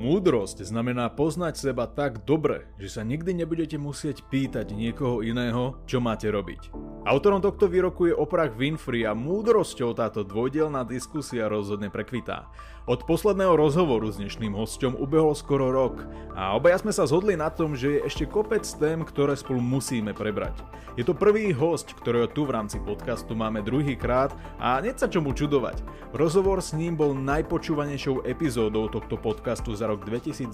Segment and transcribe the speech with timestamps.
[0.00, 6.00] Múdrosť znamená poznať seba tak dobre, že sa nikdy nebudete musieť pýtať niekoho iného, čo
[6.00, 6.72] máte robiť.
[7.04, 12.48] Autorom tohto výroku je Oprah Winfrey a múdrosťou táto dvojdelná diskusia rozhodne prekvitá.
[12.90, 16.02] Od posledného rozhovoru s dnešným hosťom ubehol skoro rok
[16.34, 20.10] a obaja sme sa zhodli na tom, že je ešte kopec tém, ktoré spolu musíme
[20.10, 20.58] prebrať.
[20.98, 25.06] Je to prvý host, ktorého tu v rámci podcastu máme druhý krát a nie sa
[25.06, 25.86] čomu čudovať.
[26.10, 30.50] Rozhovor s ním bol najpočúvanejšou epizódou tohto podcastu za rok 2022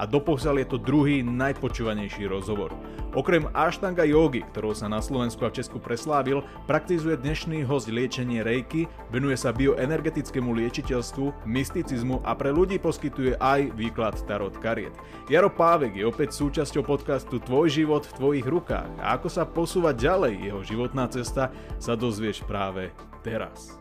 [0.00, 2.72] a doposiaľ je to druhý najpočúvanejší rozhovor.
[3.12, 8.88] Okrem Ashtanga jogy, ktorou sa na Slovensku a Česku preslávil, praktizuje dnešný host liečenie rejky,
[9.12, 14.94] venuje sa bioenergetickému liečiteľstvu, mysticizmu a pre ľudí poskytuje aj výklad tarot kariet.
[15.26, 19.94] Jaro Pávek je opäť súčasťou podcastu Tvoj život v tvojich rukách a ako sa posúvať
[19.98, 23.76] ďalej jeho životná cesta sa dozvieš práve teraz.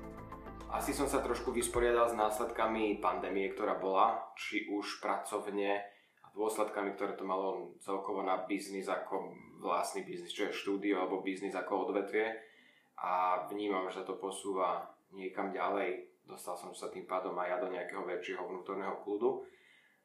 [0.73, 5.85] Asi som sa trošku vysporiadal s následkami pandémie, ktorá bola, či už pracovne
[6.26, 11.21] a dôsledkami, ktoré to malo celkovo na biznis ako vlastný biznis, čo je štúdio alebo
[11.21, 12.54] biznis ako odvetvie
[12.99, 16.12] a vnímam, že to posúva niekam ďalej.
[16.24, 19.43] Dostal som sa tým pádom aj ja do nejakého väčšieho vnútorného kľudu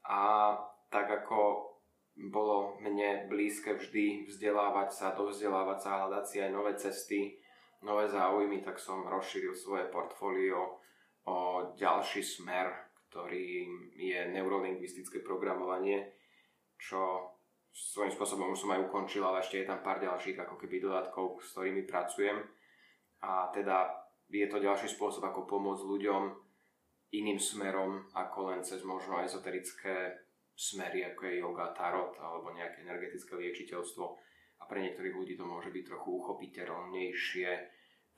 [0.07, 0.53] a
[0.91, 1.71] tak ako
[2.19, 7.39] bolo mne blízke vždy vzdelávať sa, dovzdelávať sa, hľadať si aj nové cesty,
[7.87, 10.83] nové záujmy, tak som rozšíril svoje portfólio
[11.31, 11.37] o
[11.79, 12.67] ďalší smer,
[13.09, 16.11] ktorý je neurolingvistické programovanie,
[16.75, 17.31] čo
[17.71, 21.55] svojím spôsobom som aj ukončil, ale ešte je tam pár ďalších ako keby dodatkov, s
[21.55, 22.43] ktorými pracujem.
[23.23, 23.98] A teda
[24.29, 26.23] je to ďalší spôsob, ako pomôcť ľuďom
[27.17, 30.13] iným smerom, ako len cez možno ezoterické
[30.53, 34.05] smery, ako je yoga, tarot alebo nejaké energetické liečiteľstvo.
[34.59, 37.49] A pre niektorých ľudí to môže byť trochu uchopiteľnejšie,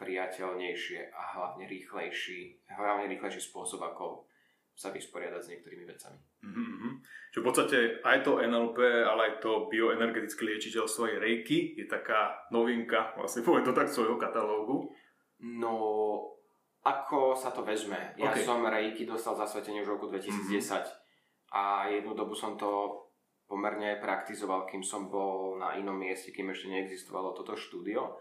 [0.00, 4.24] priateľnejšie a hlavne rýchlejší, hlavne rýchlejší spôsob, ako
[4.72, 6.17] sa vysporiadať s niektorými vecami.
[6.41, 6.92] Mm-hmm.
[7.30, 12.48] Čiže v podstate aj to NLP, ale aj to bioenergetické liečiteľstvo, aj Reiki je taká
[12.48, 14.89] novinka, vlastne poviem to tak svojho katalógu.
[15.40, 15.74] No,
[16.84, 18.12] ako sa to vezme?
[18.20, 18.45] Ja okay.
[18.45, 20.61] som Reiki dostal zasvetenie už v roku 2010.
[20.61, 21.01] Mm-hmm
[21.51, 23.02] a jednu dobu som to
[23.50, 28.14] pomerne praktizoval, kým som bol na inom mieste, kým ešte neexistovalo toto štúdio.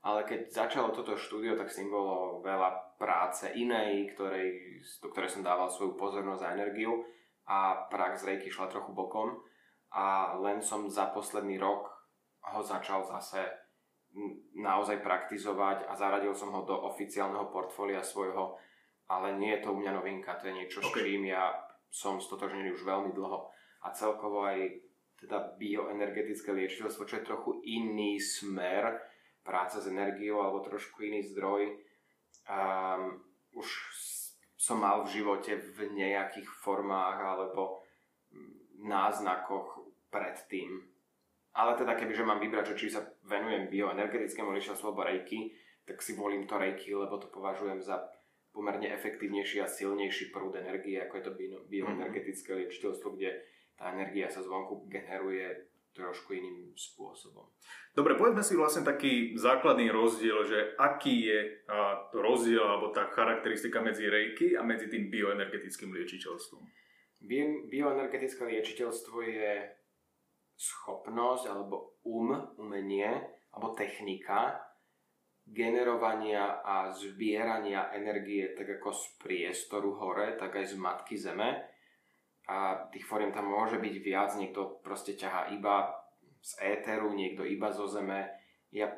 [0.00, 5.28] Ale keď začalo toto štúdio, tak s tým bolo veľa práce inej, ktorej, do ktorej
[5.28, 7.04] som dával svoju pozornosť a energiu
[7.44, 9.36] a prax rejky šla trochu bokom
[9.92, 11.84] a len som za posledný rok
[12.40, 13.44] ho začal zase
[14.58, 18.58] naozaj praktizovať a zaradil som ho do oficiálneho portfólia svojho,
[19.06, 20.90] ale nie je to u mňa novinka, to je niečo, okay.
[20.90, 21.54] s čím ja
[21.90, 23.50] som stotožnený už veľmi dlho.
[23.86, 24.58] A celkovo aj
[25.20, 28.98] teda bioenergetické liečiteľstvo, čo je trochu iný smer
[29.44, 31.76] práce s energiou alebo trošku iný zdroj.
[32.48, 33.20] Um,
[33.52, 33.68] už
[34.56, 37.84] som mal v živote v nejakých formách alebo
[38.80, 40.89] náznakoch predtým.
[41.50, 46.14] Ale teda kebyže mám vybrať, že či sa venujem bioenergetickému liečiteľstvu alebo rejky, tak si
[46.14, 48.06] volím to rejky, lebo to považujem za
[48.54, 51.32] pomerne efektívnejší a silnejší prúd energie, ako je to
[51.66, 53.42] bioenergetické liečiteľstvo, kde
[53.74, 57.50] tá energia sa zvonku generuje trošku iným spôsobom.
[57.98, 61.40] Dobre, povedzme si vlastne taký základný rozdiel, že aký je
[62.14, 66.62] rozdiel alebo tá charakteristika medzi rejky a medzi tým bioenergetickým liečiteľstvom.
[67.20, 69.66] Bio, bioenergetické liečiteľstvo je
[70.60, 73.08] schopnosť alebo um, umenie
[73.56, 74.60] alebo technika,
[75.48, 81.64] generovania a zbierania energie tak ako z priestoru hore, tak aj z matky zeme.
[82.50, 85.90] A tých foriem tam môže byť viac, niekto proste ťahá iba
[86.42, 88.26] z éteru, niekto iba zo zeme.
[88.74, 88.90] Ja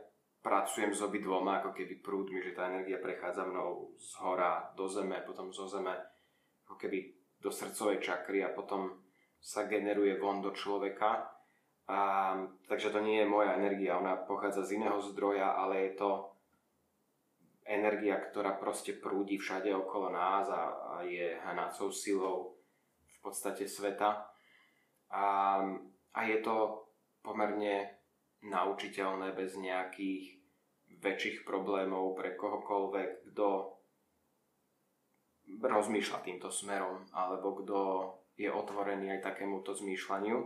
[0.42, 5.22] pracujem s obidvoma, ako keby prúdmi, že tá energia prechádza mnou z hora do zeme,
[5.22, 5.94] potom zo zeme
[6.66, 6.98] ako keby
[7.38, 9.04] do srdcovej čakry a potom
[9.42, 11.41] sa generuje von do človeka.
[11.90, 11.98] A,
[12.70, 16.10] takže to nie je moja energia, ona pochádza z iného zdroja, ale je to
[17.66, 22.58] energia, ktorá proste prúdi všade okolo nás a, a je hnacou silou
[23.06, 24.30] v podstate sveta.
[25.10, 25.24] A,
[26.14, 26.86] a je to
[27.22, 28.02] pomerne
[28.42, 30.42] naučiteľné bez nejakých
[31.02, 33.46] väčších problémov pre kohokoľvek, kto
[35.62, 37.78] rozmýšľa týmto smerom alebo kto
[38.38, 40.36] je otvorený aj takémuto zmýšľaniu,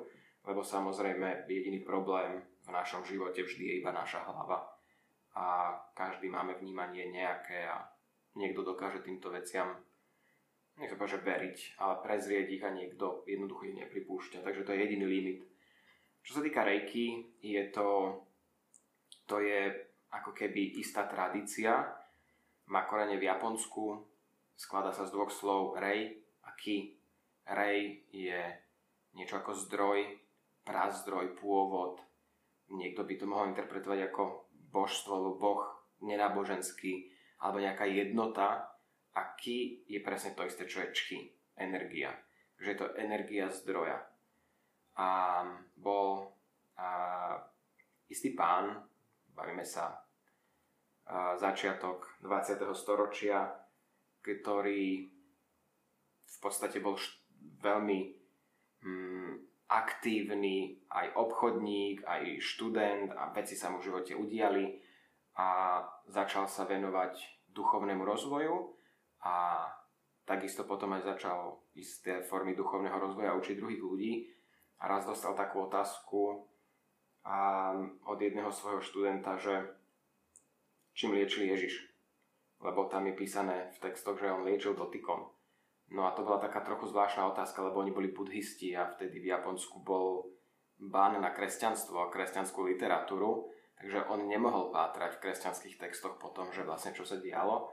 [0.46, 4.62] lebo samozrejme jediný problém v našom živote vždy je iba naša hlava
[5.36, 7.84] a každý máme vnímanie nejaké a
[8.38, 9.76] niekto dokáže týmto veciam
[10.76, 14.44] nech sa povedať, veriť, ale prezrieť ich a niekto jednoducho ich nepripúšťa.
[14.44, 15.40] Takže to je jediný limit.
[16.20, 18.20] Čo sa týka rejky, je to,
[19.24, 19.72] to je
[20.12, 21.96] ako keby istá tradícia.
[22.68, 24.04] Má korene v Japonsku,
[24.58, 26.92] skladá sa z dvoch slov rej a ki.
[27.46, 28.40] Rej je
[29.16, 30.02] niečo ako zdroj,
[30.66, 32.02] prazdroj, pôvod.
[32.74, 35.62] Niekto by to mohol interpretovať ako božstvo alebo boh
[36.02, 38.74] nenáboženský alebo nejaká jednota.
[39.16, 41.18] A ki je presne to isté, čo je čchy,
[41.56, 42.12] energia.
[42.58, 43.96] Takže je to energia zdroja.
[45.00, 45.40] A
[45.72, 46.36] bol
[46.76, 47.40] a,
[48.12, 48.76] istý pán,
[49.32, 49.96] bavíme sa a,
[51.40, 52.60] začiatok 20.
[52.76, 53.48] storočia,
[54.20, 55.08] ktorý
[56.26, 57.24] v podstate bol št-
[57.64, 57.98] veľmi
[58.84, 59.25] mm,
[59.66, 64.78] aktívny aj obchodník, aj študent a veci sa mu v živote udiali
[65.36, 68.54] a začal sa venovať duchovnému rozvoju
[69.26, 69.66] a
[70.22, 74.12] takisto potom aj začal isté formy duchovného rozvoja učiť druhých ľudí
[74.78, 76.46] a raz dostal takú otázku
[78.06, 79.66] od jedného svojho študenta, že
[80.94, 81.90] čím liečil Ježiš.
[82.62, 85.35] Lebo tam je písané v textoch, že on liečil dotykom.
[85.94, 89.30] No a to bola taká trochu zvláštna otázka, lebo oni boli buddhisti a vtedy v
[89.30, 90.26] Japonsku bol
[90.76, 93.48] bán na kresťanstvo a kresťanskú literatúru,
[93.78, 97.70] takže on nemohol pátrať v kresťanských textoch po tom, že vlastne čo sa dialo.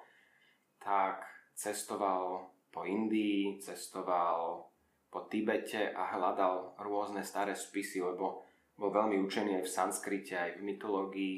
[0.78, 1.26] Tak
[1.58, 4.70] cestoval po Indii, cestoval
[5.10, 8.46] po Tibete a hľadal rôzne staré spisy, lebo
[8.78, 11.36] bol veľmi učený aj v sanskrite, aj v mytológii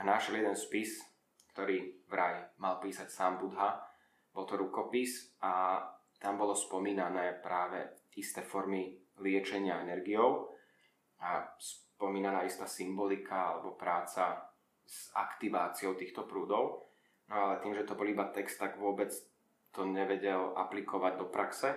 [0.00, 1.04] a našiel jeden spis,
[1.52, 3.84] ktorý vraj mal písať sám Budha.
[4.32, 5.84] Bol to rukopis a
[6.22, 10.54] tam bolo spomínané práve isté formy liečenia energiou
[11.18, 14.38] a spomínaná istá symbolika alebo práca
[14.86, 16.86] s aktiváciou týchto prúdov.
[17.26, 19.10] No ale tým, že to bol iba text, tak vôbec
[19.74, 21.74] to nevedel aplikovať do praxe,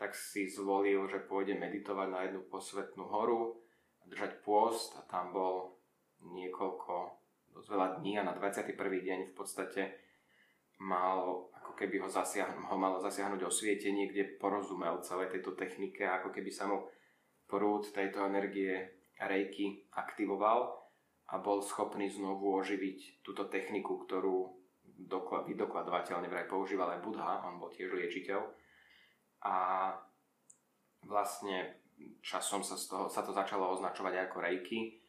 [0.00, 3.58] tak si zvolil, že pôjde meditovať na jednu posvetnú horu,
[4.06, 5.76] držať pôst a tam bol
[6.24, 7.20] niekoľko,
[7.52, 8.76] dosť veľa dní a na 21.
[8.80, 10.03] deň v podstate
[10.84, 16.50] mal keby ho, zasiahnu, ho malo zasiahnuť osvietenie, kde porozumel celej tejto technike, ako keby
[16.54, 16.86] sa mu
[17.50, 20.70] prúd tejto energie rejky aktivoval
[21.30, 24.64] a bol schopný znovu oživiť túto techniku, ktorú
[25.50, 28.40] vydokladovateľne vraj používal aj Budha, on bol tiež liečiteľ.
[29.44, 29.56] A
[31.04, 31.82] vlastne
[32.22, 35.02] časom sa, z toho, sa to začalo označovať ako rejky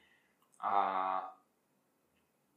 [0.65, 0.75] a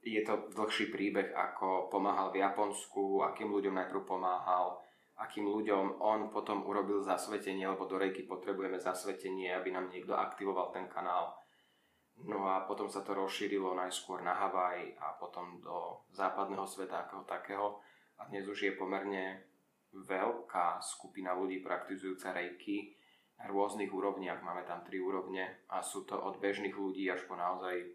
[0.02, 4.78] je to dlhší príbeh, ako pomáhal v Japonsku, akým ľuďom najprv pomáhal,
[5.18, 10.70] akým ľuďom on potom urobil zasvetenie, lebo do rejky potrebujeme zasvetenie, aby nám niekto aktivoval
[10.70, 11.34] ten kanál.
[12.26, 17.22] No a potom sa to rozšírilo najskôr na Havaj a potom do západného sveta ako
[17.26, 17.78] takého.
[18.18, 19.46] A dnes už je pomerne
[19.94, 22.94] veľká skupina ľudí praktizujúca rejky
[23.38, 24.42] na rôznych úrovniach.
[24.42, 27.86] Máme tam tri úrovne a sú to od bežných ľudí až po naozaj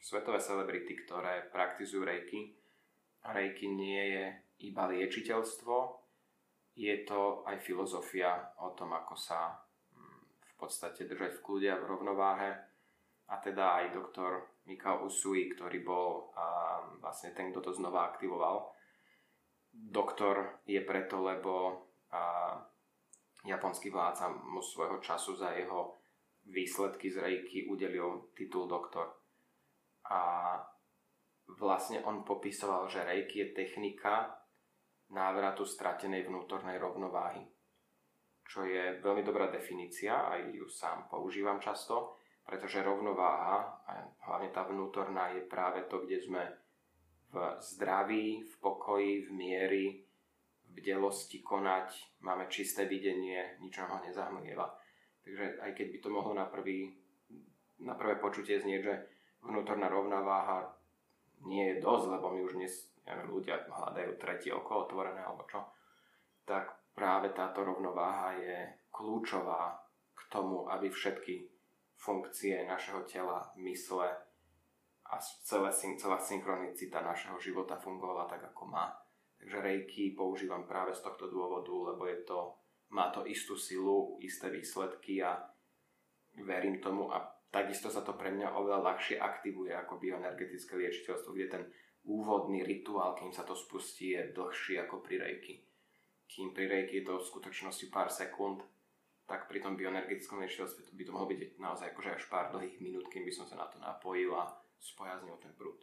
[0.00, 2.56] svetové celebrity, ktoré praktizujú rejky.
[3.20, 4.24] Rejky nie je
[4.64, 6.00] iba liečiteľstvo,
[6.80, 9.52] je to aj filozofia o tom, ako sa
[9.92, 12.50] mm, v podstate držať v kľude a v rovnováhe.
[13.30, 18.72] A teda aj doktor Mikao Usui, ktorý bol a, vlastne ten, kto to znova aktivoval.
[19.70, 22.56] Doktor je preto, lebo a,
[23.44, 26.00] japonský vládca mu svojho času za jeho
[26.48, 29.19] výsledky z rejky udelil titul doktor
[30.10, 30.20] a
[31.58, 34.34] vlastne on popisoval, že reiki je technika
[35.10, 37.42] návratu stratenej vnútornej rovnováhy.
[38.46, 43.90] Čo je veľmi dobrá definícia, aj ju sám používam často, pretože rovnováha, a
[44.26, 46.42] hlavne tá vnútorná, je práve to, kde sme
[47.30, 49.86] v zdraví, v pokoji, v miery,
[50.66, 54.66] v bdelosti konať, máme čisté videnie, nič ho nezahmlieva.
[55.22, 56.90] Takže aj keď by to mohlo na, prvý,
[57.86, 58.94] na prvé počutie znieť, že
[59.44, 60.76] vnútorná rovnováha
[61.44, 65.64] nie je dosť, lebo my už dnes neviem, ľudia hľadajú tretie oko otvorené alebo čo,
[66.46, 68.56] tak práve táto rovnováha je
[68.94, 69.82] kľúčová
[70.14, 71.48] k tomu, aby všetky
[71.96, 74.08] funkcie našeho tela, mysle
[75.10, 78.94] a celé, celá synchronicita našeho života fungovala tak, ako má.
[79.40, 82.54] Takže rejky používam práve z tohto dôvodu, lebo je to,
[82.92, 85.40] má to istú silu, isté výsledky a
[86.44, 91.46] verím tomu a takisto sa to pre mňa oveľa ľahšie aktivuje ako bioenergetické liečiteľstvo, kde
[91.50, 91.64] ten
[92.06, 95.66] úvodný rituál, kým sa to spustí, je dlhší ako pri rejky.
[96.30, 98.62] Kým pri rejky je to v skutočnosti pár sekúnd,
[99.26, 103.06] tak pri tom bioenergetickom liečiteľstve by to mohlo byť naozaj akože až pár dlhých minút,
[103.10, 105.78] kým by som sa na to napojil a spojaznil ten prúd.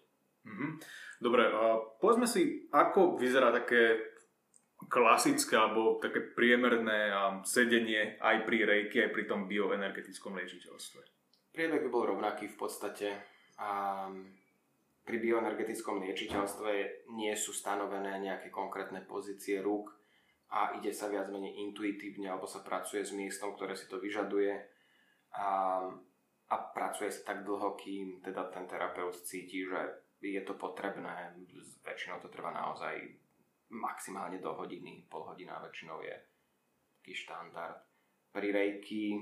[0.47, 0.71] Mm-hmm.
[1.19, 3.99] Dobre, uh, povedzme si, ako vyzerá také
[4.87, 7.09] klasické alebo také priemerné
[7.43, 11.16] sedenie aj pri rejky, aj pri tom bioenergetickom liečiteľstve.
[11.57, 13.09] Priebeh by bol rovnaký v podstate.
[13.57, 14.05] A
[15.01, 16.71] pri bioenergetickom liečiteľstve
[17.17, 19.97] nie sú stanovené nejaké konkrétne pozície rúk,
[20.47, 24.55] a ide sa viac menej intuitívne alebo sa pracuje s miestom, ktoré si to vyžaduje
[25.35, 25.83] a,
[26.47, 31.35] a pracuje sa tak dlho, kým teda ten terapeut cíti, že je to potrebné.
[31.83, 32.95] Väčšinou to trvá naozaj
[33.75, 36.15] maximálne do hodiny, pol hodina väčšinou je
[37.03, 37.83] taký štandard.
[38.31, 39.19] Pri rejky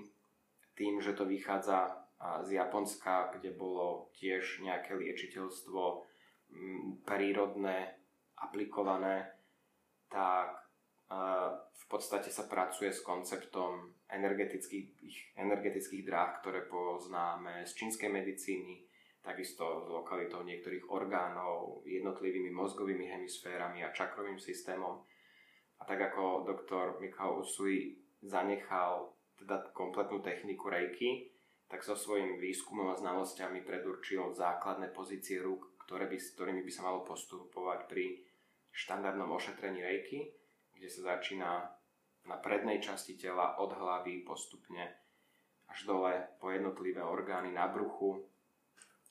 [0.77, 6.07] tým, že to vychádza z Japonska, kde bolo tiež nejaké liečiteľstvo
[7.03, 7.99] prírodné,
[8.39, 9.35] aplikované,
[10.07, 10.57] tak
[11.75, 18.87] v podstate sa pracuje s konceptom energetických, energetických dráh, ktoré poznáme z čínskej medicíny,
[19.21, 25.01] takisto s lokalitou niektorých orgánov, jednotlivými mozgovými hemisférami a čakrovým systémom.
[25.77, 31.34] A tak ako doktor Mikao Usui zanechal teda kompletnú techniku rejky,
[31.65, 36.85] tak so svojím výskumom a znalosťami predurčil základné pozície rúk, ktoré by, ktorými by sa
[36.85, 38.21] malo postupovať pri
[38.71, 40.35] štandardnom ošetrení rejky
[40.75, 41.51] kde sa začína
[42.27, 44.83] na prednej časti tela od hlavy postupne
[45.71, 48.21] až dole po jednotlivé orgány na bruchu.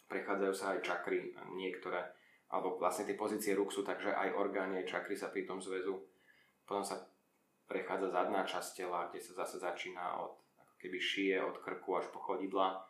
[0.06, 2.04] Prechádzajú sa aj čakry niektoré,
[2.52, 6.04] alebo vlastne tie pozície rúk sú takže aj orgány, aj čakry sa pri tom zväzu.
[6.68, 7.00] Potom sa
[7.64, 10.36] prechádza zadná časť tela, kde sa zase začína od
[10.84, 12.84] keby šie, od krku až po chodidla.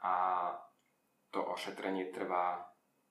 [0.00, 0.14] A
[1.28, 2.64] to ošetrenie trvá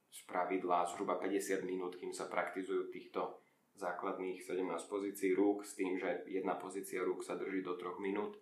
[0.09, 3.37] z pravidla zhruba 50 minút, kým sa praktizujú týchto
[3.77, 8.37] základných 17 pozícií rúk s tým, že jedna pozícia rúk sa drží do 3 minút,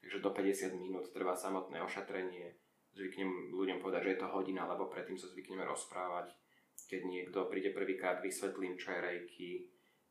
[0.00, 2.56] takže do 50 minút trvá samotné ošetrenie.
[2.94, 6.30] Zvyknem ľuďom povedať, že je to hodina, lebo predtým sa zvykneme rozprávať.
[6.86, 9.50] Keď niekto príde prvýkrát, vysvetlím, čo je rejky,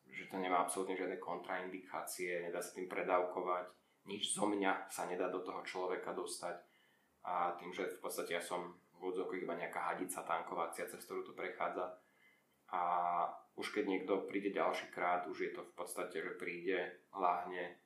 [0.10, 3.72] že to nemá absolútne žiadne kontraindikácie, nedá sa tým predávkovať,
[4.06, 6.60] nič zo mňa sa nedá do toho človeka dostať.
[7.24, 11.24] A tým, že v podstate ja som v úvodzovku iba nejaká hadica tankovacia, cez ktorú
[11.24, 11.88] to prechádza.
[12.74, 12.82] A
[13.56, 17.80] už keď niekto príde ďalší krát, už je to v podstate, že príde, láhne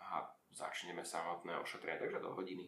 [0.00, 2.66] a začneme samotné ošetrenie, takže do hodiny.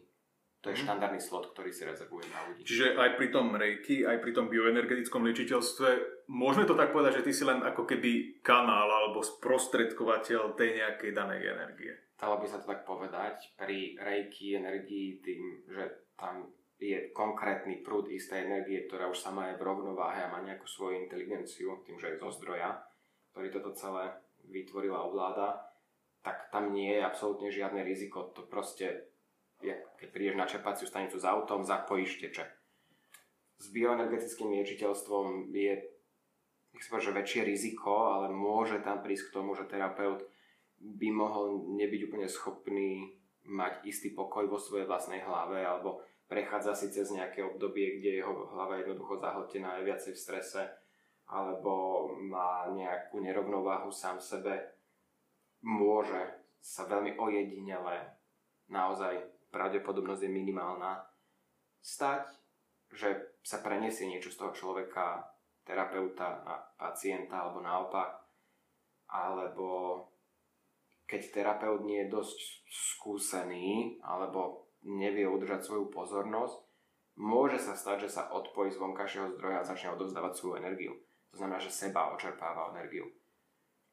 [0.61, 0.83] To je mm.
[0.85, 2.67] štandardný slot, ktorý si rezervujem na ľudí.
[2.67, 5.89] Čiže aj pri tom rejky, aj pri tom bioenergetickom liečiteľstve,
[6.29, 11.11] môžeme to tak povedať, že ty si len ako keby kanál alebo sprostredkovateľ tej nejakej
[11.17, 11.93] danej energie.
[12.21, 13.57] Dalo by sa to tak povedať.
[13.57, 19.59] Pri rejky energii tým, že tam je konkrétny prúd istej energie, ktorá už sama je
[19.59, 22.79] v rovnováhe a má nejakú svoju inteligenciu, tým, že je zo zdroja,
[23.35, 24.15] ktorý toto celé
[24.47, 25.75] vytvorila ovláda,
[26.23, 28.31] tak tam nie je absolútne žiadne riziko.
[28.35, 29.11] To proste,
[29.63, 32.47] keď prídeš na čerpaciu stanicu s autom, zapojíš teče.
[33.59, 35.98] S bioenergetickým liečiteľstvom je
[36.75, 40.23] nech sa že väčšie riziko, ale môže tam prísť k tomu, že terapeut
[40.79, 46.93] by mohol nebyť úplne schopný mať istý pokoj vo svojej vlastnej hlave alebo prechádza si
[46.93, 50.63] cez nejaké obdobie, kde jeho hlava je jednoducho zahltená, je viacej v strese,
[51.29, 54.55] alebo má nejakú nerovnováhu sám v sebe,
[55.65, 56.21] môže
[56.61, 58.13] sa veľmi ojedinele,
[58.69, 59.17] naozaj
[59.49, 61.01] pravdepodobnosť je minimálna,
[61.81, 62.37] stať,
[62.93, 65.25] že sa preniesie niečo z toho človeka,
[65.69, 68.17] terapeuta na pacienta alebo naopak,
[69.13, 70.01] alebo
[71.05, 76.57] keď terapeut nie je dosť skúsený alebo nevie udržať svoju pozornosť,
[77.21, 80.97] môže sa stať, že sa odpojí z vonkajšieho zdroja a začne odovzdávať svoju energiu.
[81.33, 83.13] To znamená, že seba očerpáva energiu.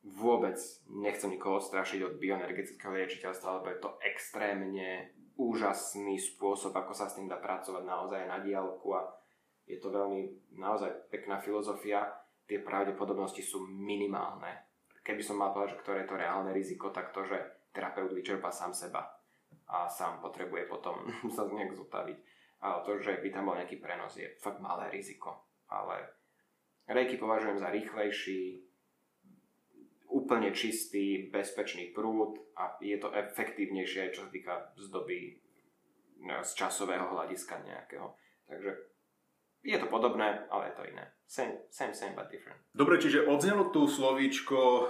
[0.05, 0.55] Vôbec
[0.87, 7.17] nechcem nikoho odstrašiť od bioenergetického liečiteľstva, lebo je to extrémne úžasný spôsob, ako sa s
[7.19, 9.03] tým dá pracovať naozaj na diálku a
[9.65, 12.05] je to veľmi naozaj pekná filozofia.
[12.45, 14.69] Tie pravdepodobnosti sú minimálne.
[15.01, 17.37] Keby som mal povedať, že ktoré je to reálne riziko, tak to, že
[17.73, 19.01] terapeut vyčerpá sám seba
[19.65, 22.17] a sám potrebuje potom sa nejak zotaviť.
[22.61, 25.45] Ale to, že by tam bol nejaký prenos, je fakt malé riziko.
[25.69, 26.01] Ale
[26.89, 28.63] rejky považujem za rýchlejší,
[30.09, 35.41] úplne čistý, bezpečný prúd a je to efektívnejšie, čo sa týka zdoby
[36.23, 38.15] z časového hľadiska nejakého.
[38.47, 38.94] Takže
[39.65, 41.05] je to podobné, ale je to iné.
[41.25, 42.61] Same, same, same, but different.
[42.69, 44.85] Dobre, čiže odznelo tu slovíčko uh,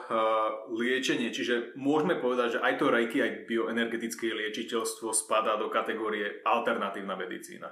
[0.75, 7.15] liečenie, čiže môžeme povedať, že aj to reiki, aj bioenergetické liečiteľstvo spadá do kategórie alternatívna
[7.15, 7.71] medicína.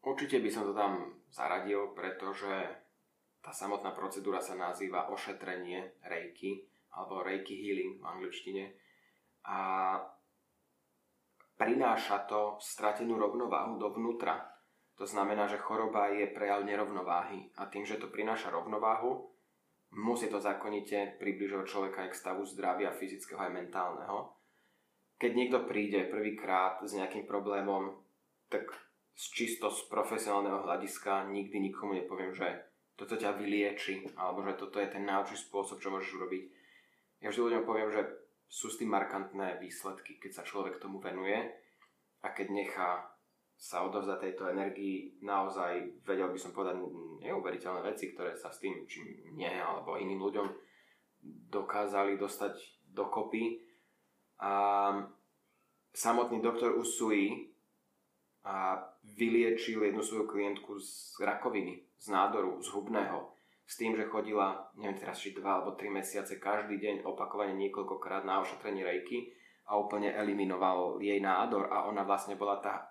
[0.00, 2.48] Určite by som to tam zaradil, pretože
[3.44, 6.64] tá samotná procedúra sa nazýva ošetrenie reiki,
[6.96, 8.64] alebo reiki healing v angličtine.
[9.52, 9.60] A
[11.60, 14.55] prináša to stratenú rovnováhu dovnútra
[14.96, 19.28] to znamená, že choroba je prejav nerovnováhy a tým, že to prináša rovnováhu,
[19.92, 24.32] musí to zákonite približovať človeka aj k stavu zdravia fyzického aj mentálneho.
[25.16, 27.92] Keď niekto príde prvýkrát s nejakým problémom,
[28.48, 28.68] tak
[29.16, 34.80] z čisto z profesionálneho hľadiska nikdy nikomu nepoviem, že toto ťa vylieči, alebo že toto
[34.80, 36.44] je ten najlepší spôsob, čo môžeš urobiť.
[37.24, 38.04] ja vždy ľuďom poviem, že
[38.48, 41.36] sú s tým markantné výsledky, keď sa človek tomu venuje
[42.24, 43.15] a keď nechá
[43.56, 46.76] sa odovzdať tejto energii, naozaj vedel by som povedať
[47.24, 49.00] neuveriteľné veci, ktoré sa s tým, či
[49.32, 50.46] nie, alebo iným ľuďom
[51.48, 52.52] dokázali dostať
[52.92, 53.64] dokopy.
[54.44, 54.52] A
[55.96, 57.48] samotný doktor Usui
[58.44, 58.76] a
[59.16, 63.36] vyliečil jednu svoju klientku z rakoviny, z nádoru, z hubného
[63.66, 68.22] s tým, že chodila, neviem teraz, či dva alebo tri mesiace každý deň opakovane niekoľkokrát
[68.22, 69.34] na ošetrenie rejky
[69.66, 72.86] a úplne eliminoval jej nádor a ona vlastne bola tá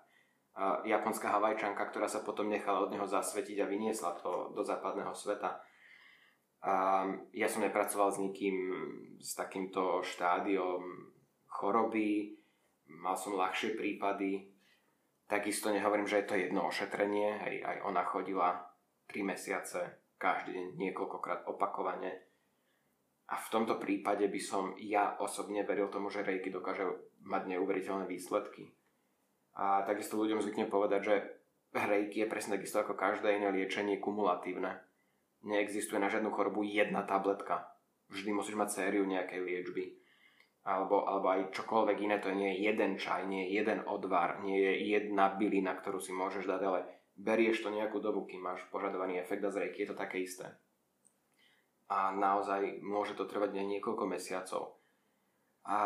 [0.88, 5.60] japonská havajčanka, ktorá sa potom nechala od neho zasvetiť a vyniesla to do západného sveta.
[6.64, 7.04] A
[7.36, 8.56] ja som nepracoval s nikým
[9.20, 10.80] s takýmto štádiom
[11.46, 12.40] choroby,
[12.88, 14.48] mal som ľahšie prípady,
[15.28, 18.66] takisto nehovorím, že je to jedno ošetrenie, hej, aj ona chodila
[19.12, 22.24] 3 mesiace každý deň niekoľkokrát opakovane.
[23.26, 26.86] A v tomto prípade by som ja osobne veril tomu, že rejky dokáže
[27.26, 28.70] mať neuveriteľné výsledky.
[29.56, 31.14] A takisto ľuďom zvykne povedať, že
[31.72, 34.84] rejky je presne takisto ako každé iné liečenie kumulatívne.
[35.48, 37.72] Neexistuje na žiadnu chorobu jedna tabletka.
[38.12, 39.96] Vždy musíš mať sériu nejakej liečby.
[40.66, 44.58] Alebo, alebo aj čokoľvek iné, to nie je jeden čaj, nie je jeden odvar, nie
[44.58, 46.80] je jedna bylina, ktorú si môžeš dať, ale
[47.14, 50.58] berieš to nejakú dobu, kým máš požadovaný efekt a zrejky, je to také isté.
[51.86, 54.82] A naozaj môže to trvať aj niekoľko mesiacov.
[55.70, 55.78] A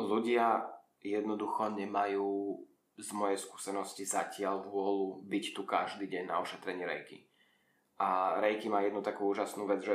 [0.00, 0.73] ľudia
[1.04, 2.58] jednoducho nemajú
[2.96, 7.28] z mojej skúsenosti zatiaľ vôľu byť tu každý deň na ošetrenie rejky.
[8.00, 9.94] A rejky má jednu takú úžasnú vec, že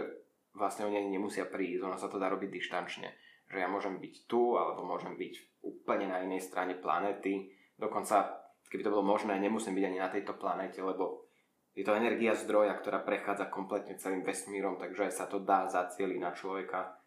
[0.54, 3.10] vlastne oni ani nemusia prísť, ono sa to dá robiť dištančne.
[3.50, 7.50] Že ja môžem byť tu, alebo môžem byť úplne na inej strane planety.
[7.76, 8.40] Dokonca
[8.70, 11.26] keby to bolo možné, nemusím byť ani na tejto planete, lebo
[11.74, 16.32] je to energia zdroja, ktorá prechádza kompletne celým vesmírom, takže sa to dá zacieliť na
[16.36, 17.00] človeka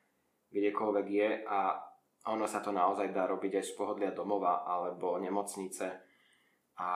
[0.52, 1.80] kdekoľvek je a
[2.22, 5.86] ono sa to naozaj dá robiť aj z pohodlia domova alebo nemocnice
[6.78, 6.90] a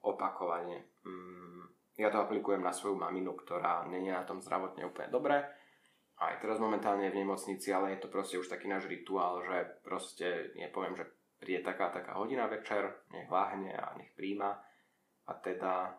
[0.00, 1.00] opakovane.
[1.04, 1.62] Mm,
[2.00, 5.36] ja to aplikujem na svoju maminu, ktorá není na tom zdravotne úplne dobre.
[6.14, 9.82] Aj teraz momentálne je v nemocnici, ale je to proste už taký náš rituál, že
[9.82, 11.10] proste nepoviem, že
[11.42, 14.56] príde taká taká hodina večer, nech láhne a nech príjma.
[15.28, 15.98] A teda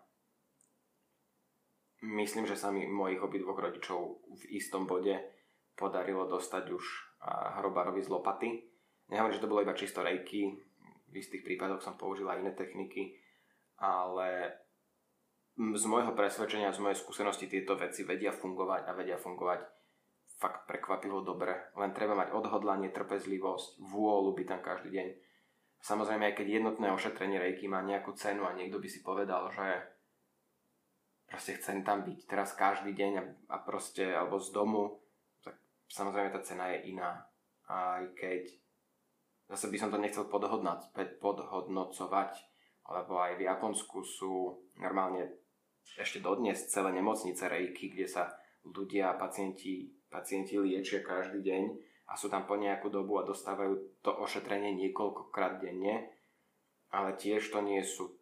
[2.01, 5.19] myslím, že sa mi mojich obidvoch rodičov v istom bode
[5.75, 6.85] podarilo dostať už
[7.59, 8.49] hrobarovi z lopaty.
[9.09, 10.53] Nehovorím, že to bolo iba čisto rejky,
[11.09, 13.15] v istých prípadoch som použil aj iné techniky,
[13.79, 14.51] ale
[15.55, 19.63] z môjho presvedčenia, z mojej skúsenosti tieto veci vedia fungovať a vedia fungovať
[20.35, 21.71] fakt prekvapivo dobre.
[21.79, 25.07] Len treba mať odhodlanie, trpezlivosť, vôľu byť tam každý deň.
[25.79, 29.85] Samozrejme, aj keď jednotné ošetrenie rejky má nejakú cenu a niekto by si povedal, že
[31.29, 33.11] proste chcem tam byť teraz každý deň
[33.47, 34.99] a, proste, alebo z domu,
[35.89, 37.21] samozrejme tá cena je iná.
[37.65, 38.45] Aj keď
[39.49, 42.31] zase by som to nechcel podhodnocovať,
[42.85, 45.29] lebo aj v Japonsku sú normálne
[45.97, 48.33] ešte dodnes celé nemocnice rejky, kde sa
[48.65, 51.63] ľudia a pacienti, pacienti liečia každý deň
[52.09, 56.09] a sú tam po nejakú dobu a dostávajú to ošetrenie niekoľkokrát denne,
[56.93, 58.13] ale tiež to nie sú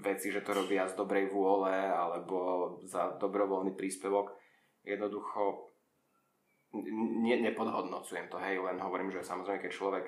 [0.00, 4.38] veci, že to robia z dobrej vôle alebo za dobrovoľný príspevok.
[4.86, 5.69] Jednoducho
[6.74, 10.04] ne, nepodhodnocujem to, hej, len hovorím, že samozrejme, keď človek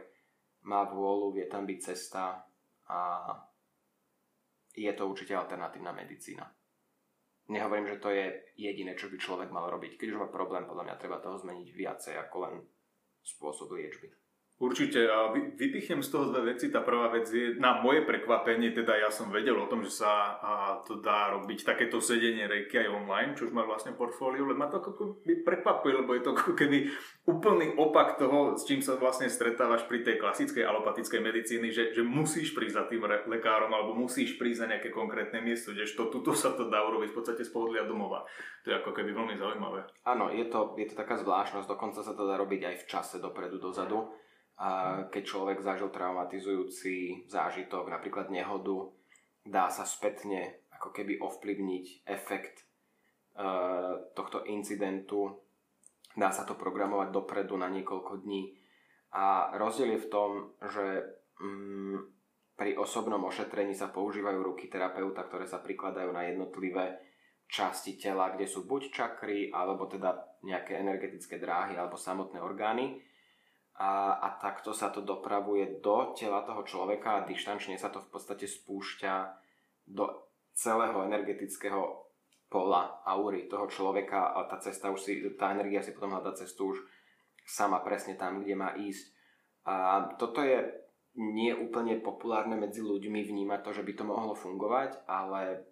[0.66, 2.46] má vôľu, vie tam byť cesta
[2.86, 2.98] a
[4.72, 6.46] je to určite alternatívna medicína.
[7.50, 9.98] Nehovorím, že to je jediné, čo by človek mal robiť.
[9.98, 12.54] Keď už má problém, podľa mňa treba toho zmeniť viacej ako len
[13.20, 14.21] spôsob liečby.
[14.62, 15.10] Určite.
[15.10, 16.70] A vypichnem z toho dve veci.
[16.70, 20.38] Tá prvá vec je, na moje prekvapenie, teda ja som vedel o tom, že sa
[20.86, 24.70] to dá robiť takéto sedenie rejky aj online, čo už má vlastne portfóliu, ale ma
[24.70, 26.86] to ako by prekvapuje, lebo je to ako keby
[27.26, 32.06] úplný opak toho, s čím sa vlastne stretávaš pri tej klasickej alopatickej medicíny, že, že
[32.06, 36.54] musíš prísť za tým lekárom alebo musíš prísť na nejaké konkrétne miesto, kdežto tuto sa
[36.54, 38.22] to dá urobiť v podstate z pohodlia domova.
[38.62, 39.90] To je ako keby veľmi zaujímavé.
[40.06, 43.18] Áno, je to, je to taká zvláštnosť, dokonca sa to dá robiť aj v čase
[43.18, 44.21] dopredu, dozadu
[44.60, 48.92] a keď človek zažil traumatizujúci zážitok, napríklad nehodu,
[49.42, 52.68] dá sa spätne ako keby ovplyvniť efekt
[53.38, 55.40] uh, tohto incidentu.
[56.12, 58.52] Dá sa to programovať dopredu na niekoľko dní.
[59.16, 60.30] A rozdiel je v tom,
[60.68, 60.84] že
[61.40, 62.12] um,
[62.52, 67.00] pri osobnom ošetrení sa používajú ruky terapeuta, ktoré sa prikladajú na jednotlivé
[67.48, 73.00] časti tela, kde sú buď čakry, alebo teda nejaké energetické dráhy, alebo samotné orgány
[73.82, 78.14] a, a takto sa to dopravuje do tela toho človeka a dištančne sa to v
[78.14, 79.14] podstate spúšťa
[79.90, 80.06] do
[80.54, 82.06] celého energetického
[82.46, 86.70] pola aury toho človeka a tá cesta už si, tá energia si potom hľadá cestu
[86.70, 86.78] už
[87.42, 89.10] sama presne tam, kde má ísť.
[89.66, 90.62] A toto je
[91.18, 95.66] nie úplne populárne medzi ľuďmi vnímať to, že by to mohlo fungovať, ale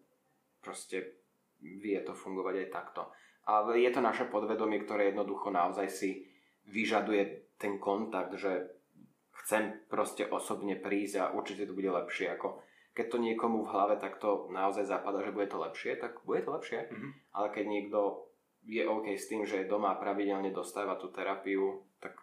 [0.58, 1.20] proste
[1.62, 3.02] vie to fungovať aj takto.
[3.46, 6.26] Ale je to naše podvedomie, ktoré jednoducho naozaj si
[6.66, 8.72] vyžaduje ten kontakt, že
[9.44, 12.32] chcem proste osobne prísť a určite to bude lepšie.
[12.32, 12.64] Ako
[12.96, 16.56] keď to niekomu v hlave takto naozaj zapadá, že bude to lepšie, tak bude to
[16.56, 16.88] lepšie.
[16.88, 17.10] Mm-hmm.
[17.36, 18.00] Ale keď niekto
[18.64, 22.16] je OK s tým, že doma pravidelne dostáva tú terapiu, tak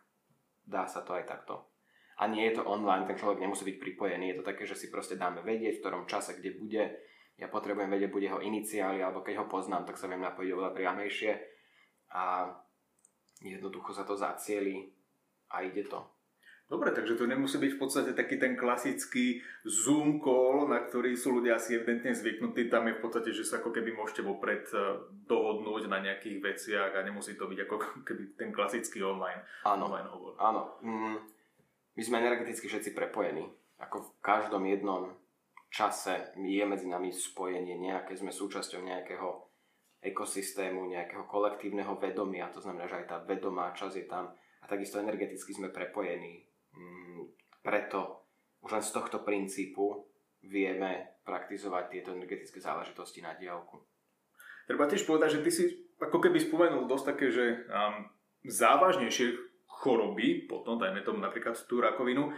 [0.65, 1.77] dá sa to aj takto
[2.17, 4.33] a nie je to online, ten človek nemusí byť pripojený.
[4.33, 6.83] Je to také, že si proste dáme vedieť, v ktorom čase, kde bude.
[7.37, 10.71] Ja potrebujem vedieť, bude jeho iniciály, alebo keď ho poznám, tak sa viem napojiť oveľa
[10.73, 11.31] priamejšie
[12.17, 12.49] a
[13.45, 14.89] jednoducho sa to zacieli
[15.51, 15.99] a ide to.
[16.67, 21.39] Dobre, takže to nemusí byť v podstate taký ten klasický Zoom call, na ktorý sú
[21.39, 22.67] ľudia asi evidentne zvyknutí.
[22.67, 24.99] Tam je v podstate, že sa ako keby môžete vopred eh,
[25.31, 27.75] dohodnúť na nejakých veciach a nemusí to byť ako
[28.07, 30.35] keby ten klasický online, áno, online hovor.
[30.43, 30.75] Áno.
[30.83, 31.23] Mm,
[31.95, 33.47] my sme energeticky všetci prepojení.
[33.79, 35.15] Ako v každom jednom
[35.71, 39.47] čase je medzi nami spojenie nejaké, sme súčasťou nejakého
[40.03, 44.35] ekosystému, nejakého kolektívneho vedomia, to znamená, že aj tá vedomá časť je tam
[44.67, 46.45] takisto energeticky sme prepojení.
[46.75, 47.31] Mm,
[47.63, 48.27] preto
[48.61, 50.05] už len z tohto princípu
[50.43, 53.83] vieme praktizovať tieto energetické záležitosti na diálku.
[54.67, 55.63] Treba tiež povedať, že ty si
[55.97, 58.11] ako keby spomenul dosť také, že um,
[58.45, 59.33] závažnejšie
[59.67, 62.31] choroby, potom dajme tomu napríklad tú rakovinu,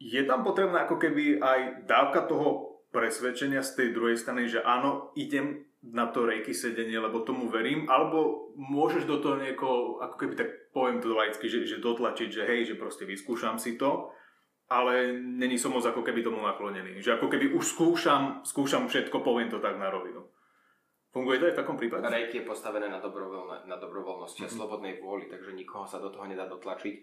[0.00, 5.12] je tam potrebná ako keby aj dávka toho presvedčenia z tej druhej strany, že áno,
[5.14, 10.34] idem na to rejky sedenie, lebo tomu verím, alebo môžeš do toho niekoho, ako keby
[10.36, 14.10] tak poviem to laicky, že, že dotlačiť, že hej, že proste vyskúšam si to,
[14.70, 17.02] ale není som moc ako keby tomu naklonený.
[17.02, 20.22] Že ako keby už skúšam, skúšam všetko, poviem to tak na rovinu.
[21.10, 22.06] Funguje to aj v takom prípade?
[22.06, 24.54] Rejky je postavené na, dobrovoľne, na dobrovoľnosti mm-hmm.
[24.54, 26.96] a slobodnej vôli, takže nikoho sa do toho nedá dotlačiť,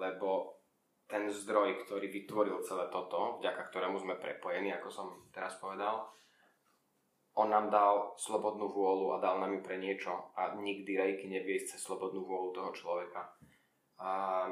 [0.00, 0.56] lebo
[1.04, 6.08] ten zdroj, ktorý vytvoril celé toto, vďaka ktorému sme prepojení, ako som teraz povedal,
[7.34, 11.58] on nám dal slobodnú vôľu a dal nám ju pre niečo a nikdy rejky nevie
[11.66, 13.34] cez slobodnú vôľu toho človeka.
[13.98, 14.46] A,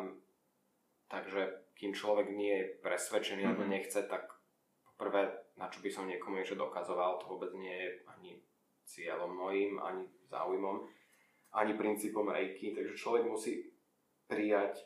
[1.07, 3.55] takže kým človek nie je presvedčený mm-hmm.
[3.55, 4.27] alebo nechce, tak
[4.99, 8.33] prvé, na čo by som niekomu niečo dokazoval, to vôbec nie je ani
[8.83, 10.83] cieľom mojim, ani záujmom,
[11.55, 13.71] ani princípom rejky, takže človek musí
[14.27, 14.83] prijať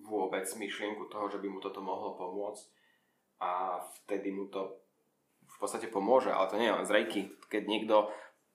[0.00, 2.64] vôbec myšlienku toho, že by mu toto mohlo pomôcť
[3.44, 4.81] a vtedy mu to
[5.62, 7.20] podstate pomôže, ale to nie je len z rejky.
[7.46, 8.10] Keď niekto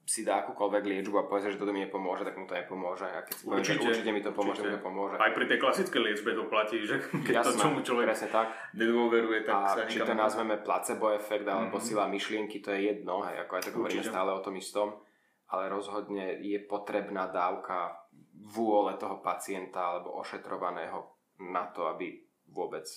[0.08, 3.04] si dá akúkoľvek liečbu a povie, že toto mi nepomôže, tak mu to nepomôže.
[3.12, 4.72] A keď si povie, určite, určite mi to pomôže, určite.
[4.72, 5.16] mi to pomôže.
[5.20, 6.96] Aj pri tej klasickej liečbe to platí, že
[7.28, 8.48] keď Jasné, to čomu človek presne tak.
[8.72, 11.92] nedôveruje, tak a sa či to nazveme placebo efekt alebo mm-hmm.
[11.92, 14.96] sila myšlienky, to je jedno, hej, ako aj tak hovoríme stále o tom istom,
[15.52, 18.00] ale rozhodne je potrebná dávka
[18.48, 21.04] vôle toho pacienta alebo ošetrovaného
[21.52, 22.16] na to, aby
[22.48, 22.88] vôbec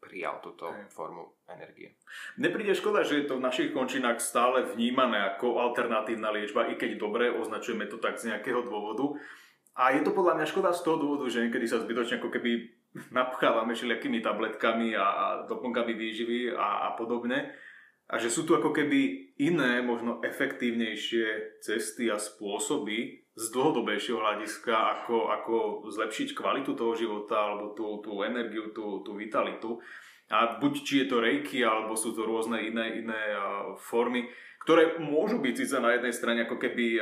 [0.00, 0.88] prijal túto Hej.
[0.90, 1.94] formu energie.
[2.40, 6.74] Mne príde škoda, že je to v našich končinách stále vnímané ako alternatívna liečba, i
[6.74, 9.20] keď dobre, označujeme to tak z nejakého dôvodu.
[9.76, 12.50] A je to podľa mňa škoda z toho dôvodu, že niekedy sa zbytočne ako keby
[13.20, 17.52] napchávame všelijakými tabletkami a, a doplnkami výživy a, a podobne.
[18.10, 25.00] A že sú tu ako keby iné, možno efektívnejšie cesty a spôsoby, z dlhodobejšieho hľadiska,
[25.00, 25.54] ako, ako
[25.88, 29.80] zlepšiť kvalitu toho života, alebo tú, tú energiu, tú, tú vitalitu.
[30.28, 33.22] A buď či je to rejky, alebo sú to rôzne iné, iné
[33.80, 34.28] formy,
[34.60, 37.00] ktoré môžu byť síce na jednej strane ako keby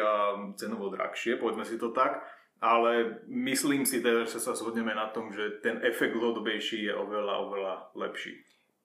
[0.54, 2.22] cenovo drahšie, povedzme si to tak,
[2.62, 7.34] ale myslím si teda, že sa shodneme na tom, že ten efekt dlhodobejší je oveľa,
[7.50, 8.38] oveľa lepší.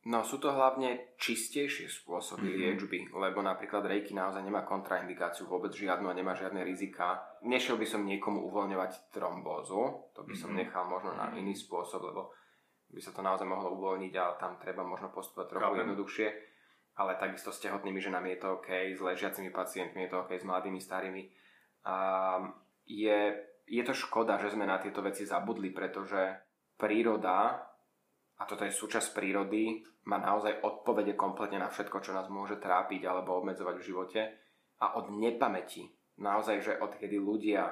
[0.04, 2.60] No sú to hlavne čistejšie spôsoby mm-hmm.
[2.60, 7.24] liečby, lebo napríklad rejky naozaj nemá kontraindikáciu vôbec žiadnu a nemá žiadne rizika.
[7.48, 10.68] Nešiel by som niekomu uvoľňovať trombózu, to by som mm-hmm.
[10.68, 12.36] nechal možno na iný spôsob, lebo
[12.92, 15.82] by sa to naozaj mohlo uvoľniť a tam treba možno postupovať trochu Chápem.
[15.88, 16.28] jednoduchšie.
[16.94, 20.46] Ale takisto s tehotnými ženami je to OK, s ležiacimi pacientmi je to OK, s
[20.46, 21.26] mladými, starými.
[21.90, 21.96] A
[22.86, 23.34] je,
[23.66, 26.38] je to škoda, že sme na tieto veci zabudli, pretože
[26.78, 27.66] príroda
[28.44, 29.80] a toto je súčasť prírody,
[30.12, 34.22] má naozaj odpovede kompletne na všetko, čo nás môže trápiť alebo obmedzovať v živote
[34.84, 35.88] a od nepamäti,
[36.20, 37.72] naozaj, že odkedy ľudia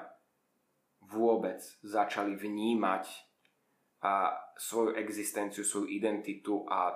[1.11, 3.03] vôbec začali vnímať
[4.07, 6.95] a svoju existenciu, svoju identitu a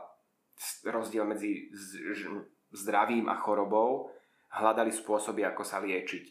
[0.88, 1.68] rozdiel medzi
[2.72, 4.08] zdravím a chorobou,
[4.56, 6.26] hľadali spôsoby, ako sa liečiť.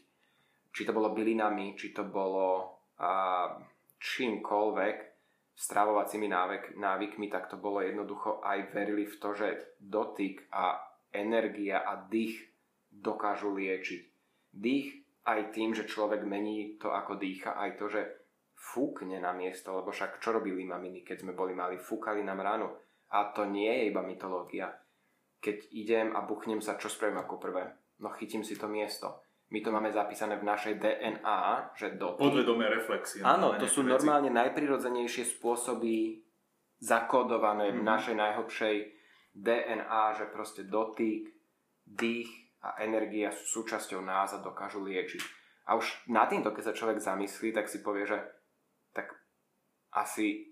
[0.73, 3.53] Či to bolo bylinami, či to bolo a,
[4.01, 4.97] čímkoľvek,
[5.55, 10.83] stravovacími návyk, návykmi, tak to bolo jednoducho aj verili v to, že dotyk a
[11.15, 12.43] energia a dých
[12.91, 14.03] dokážu liečiť.
[14.51, 14.89] Dých
[15.25, 18.03] aj tým, že človek mení to, ako dýcha, aj to, že
[18.55, 22.69] fúkne na miesto, lebo však čo robili maminy, keď sme boli mali, fúkali nám ránu.
[23.15, 24.75] A to nie je iba mytológia.
[25.39, 27.65] Keď idem a buchnem sa, čo spravím ako prvé?
[28.01, 29.24] No chytím si to miesto.
[29.55, 32.19] My to máme zapísané v našej DNA, že do...
[32.19, 33.23] Podvedomé reflexie.
[33.23, 33.95] Áno, to sú veci.
[33.95, 36.19] normálne najprirodzenejšie spôsoby
[36.83, 37.79] zakódované mm-hmm.
[37.79, 37.91] v mhm.
[37.95, 38.77] našej najhlbšej
[39.39, 41.31] DNA, že proste dotyk,
[41.87, 42.31] dých
[42.67, 45.23] a energia sú súčasťou nás a dokážu liečiť.
[45.71, 48.19] A už na týmto, keď sa človek zamyslí, tak si povie, že
[48.91, 49.15] tak
[49.95, 50.51] asi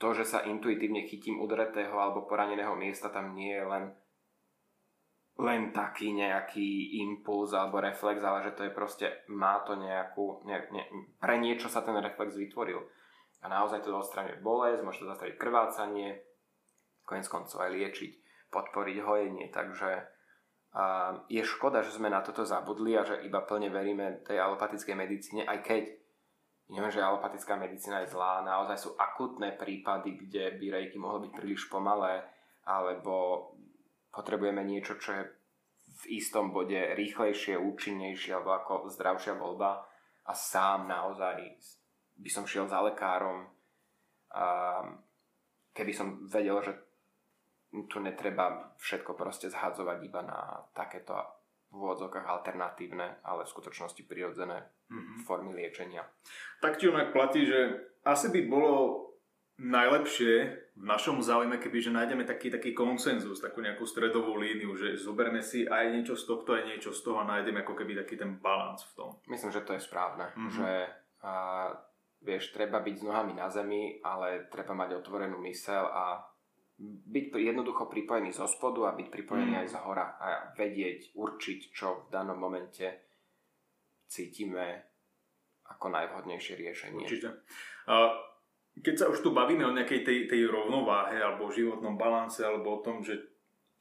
[0.00, 3.84] to, že sa intuitívne chytím udretého alebo poraneného miesta, tam nie je len
[5.40, 10.60] len taký nejaký impuls alebo reflex, ale že to je proste, má to nejakú, ne,
[10.68, 10.84] ne,
[11.16, 12.84] pre niečo sa ten reflex vytvoril.
[13.42, 16.20] A naozaj to odstraňuje bolesť, môže to zastaviť krvácanie,
[17.02, 18.12] konec koncov aj liečiť,
[18.52, 23.72] podporiť hojenie, takže uh, je škoda, že sme na toto zabudli a že iba plne
[23.72, 25.82] veríme tej alopatickej medicíne, aj keď
[26.72, 31.32] neviem, že alopatická medicína je zlá, naozaj sú akutné prípady, kde by rejky mohlo byť
[31.36, 32.24] príliš pomalé,
[32.64, 33.48] alebo
[34.12, 35.22] potrebujeme niečo, čo je
[36.02, 39.82] v istom bode rýchlejšie, účinnejšie alebo ako zdravšia voľba
[40.28, 41.58] a sám naozaj
[42.20, 43.48] by som šiel za lekárom
[44.32, 44.44] a
[45.72, 46.72] keby som vedel, že
[47.88, 51.16] tu netreba všetko proste zhadzovať iba na takéto
[51.72, 54.60] v úvodzovkách alternatívne, ale v skutočnosti prirodzené
[54.92, 55.24] mm-hmm.
[55.24, 56.04] formy liečenia.
[56.60, 59.08] Tak ti onak platí, že asi by bolo
[59.60, 60.32] najlepšie
[60.72, 65.44] v našom záujme, keby že nájdeme taký, taký konsenzus, takú nejakú stredovú líniu, že zoberme
[65.44, 68.40] si aj niečo z tohto, aj niečo z toho a nájdeme ako keby taký ten
[68.40, 69.10] balans v tom.
[69.28, 70.52] Myslím, že to je správne, mm-hmm.
[70.56, 70.70] že
[71.22, 71.32] a,
[72.24, 76.24] vieš, treba byť s nohami na zemi, ale treba mať otvorenú mysel a
[76.82, 79.60] byť jednoducho pripojený zo spodu a byť pripojený mm.
[79.62, 83.12] aj z hora a vedieť, určiť, čo v danom momente
[84.08, 84.90] cítime
[85.68, 87.06] ako najvhodnejšie riešenie.
[87.06, 87.28] Určite.
[87.86, 88.31] Uh,
[88.80, 92.80] keď sa už tu bavíme o nejakej tej, tej rovnováhe alebo o životnom balance alebo
[92.80, 93.20] o tom, že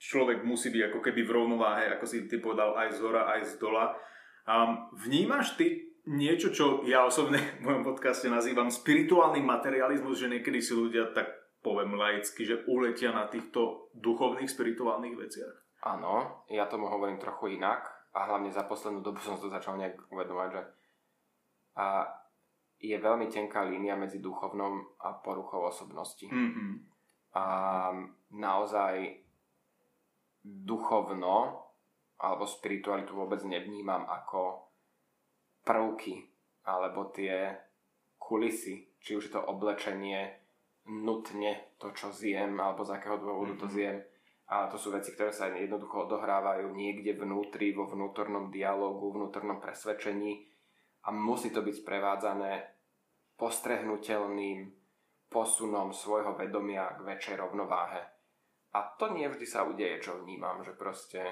[0.01, 3.41] človek musí byť ako keby v rovnováhe, ako si ty povedal, aj z hora, aj
[3.45, 3.95] z dola.
[4.43, 10.59] Um, vnímaš ty niečo, čo ja osobne v mojom podcaste nazývam spirituálny materializmus, že niekedy
[10.59, 11.29] si ľudia tak
[11.61, 15.55] poviem laicky, že uletia na týchto duchovných, spirituálnych veciach?
[15.85, 17.85] Áno, ja tomu hovorím trochu inak
[18.17, 20.61] a hlavne za poslednú dobu som to začal nejak uvedomať, že
[21.71, 22.03] a
[22.81, 26.25] je veľmi tenká línia medzi duchovnom a poruchou osobnosti.
[26.25, 26.71] Mm-hmm.
[27.37, 27.45] A
[28.33, 29.21] naozaj
[30.41, 31.61] duchovno
[32.17, 34.65] alebo spiritualitu vôbec nevnímam ako
[35.61, 36.25] prvky
[36.65, 37.53] alebo tie
[38.17, 40.41] kulisy, či už je to oblečenie
[40.89, 43.69] nutne to, čo zjem alebo z akého dôvodu mm-hmm.
[43.69, 43.97] to zjem.
[44.51, 50.50] A to sú veci, ktoré sa jednoducho odohrávajú niekde vnútri, vo vnútornom dialogu, vnútornom presvedčení
[51.05, 52.51] a musí to byť sprevádzané
[53.37, 54.69] postrehnutelným
[55.31, 58.01] posunom svojho vedomia k väčšej rovnováhe.
[58.71, 61.23] A to nie vždy sa udeje, čo vnímam, že proste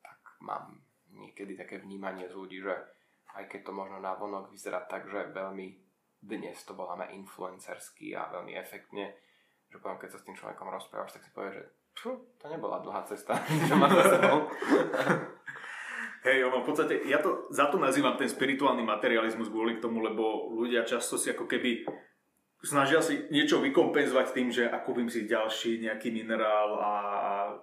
[0.00, 0.78] tak mám
[1.12, 2.76] niekedy také vnímanie z ľudí, že
[3.36, 5.66] aj keď to možno vonok vyzerá tak, že veľmi
[6.22, 9.12] dnes to voláme influencerský a veľmi efektne,
[9.68, 11.62] že poviem, keď sa s tým človekom rozprávaš, tak si povie, že
[12.36, 13.36] to nebola dlhá cesta,
[13.68, 14.48] čo má za sebou.
[16.26, 20.50] Hej, ono v podstate, ja to, za to nazývam ten spirituálny materializmus kvôli tomu, lebo
[20.58, 21.86] ľudia často si ako keby
[22.66, 26.92] snažia si niečo vykompenzovať tým, že kúpim si ďalší nejaký minerál a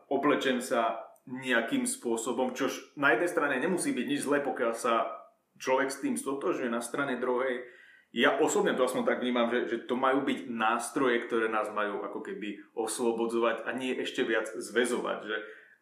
[0.07, 0.95] oblečem sa
[1.27, 5.11] nejakým spôsobom, čo na jednej strane nemusí byť nič zlé, pokiaľ sa
[5.59, 7.67] človek s tým stotožuje na strane druhej.
[8.15, 11.99] Ja osobne to aspoň tak vnímam, že, že to majú byť nástroje, ktoré nás majú
[11.99, 15.19] ako keby oslobodzovať a nie ešte viac zväzovať.
[15.27, 15.37] Že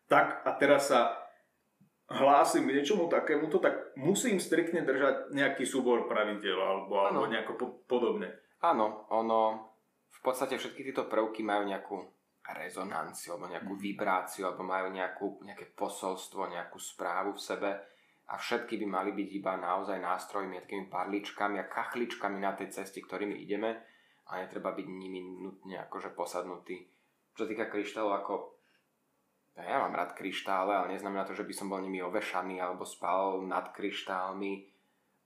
[0.10, 1.21] tak a teraz sa
[2.12, 7.66] hlásim k niečomu takémuto, tak musím striktne držať nejaký súbor pravidel alebo, alebo nejako po,
[7.88, 8.32] podobne.
[8.62, 9.72] Áno, ono,
[10.12, 11.98] v podstate všetky tieto prvky majú nejakú
[12.52, 13.82] rezonanciu alebo nejakú mm.
[13.82, 17.72] vibráciu alebo majú nejakú, nejaké posolstvo, nejakú správu v sebe
[18.28, 23.04] a všetky by mali byť iba naozaj nástrojmi, takými parličkami a kachličkami na tej ceste,
[23.04, 23.82] ktorými ideme
[24.32, 26.88] a netreba byť nimi nutne akože posadnutý.
[27.36, 28.34] Čo týka kryštálov, ako
[29.60, 33.44] ja mám rád kryštále, ale neznamená to, že by som bol nimi ovešaný alebo spal
[33.44, 34.72] nad kryštálmi.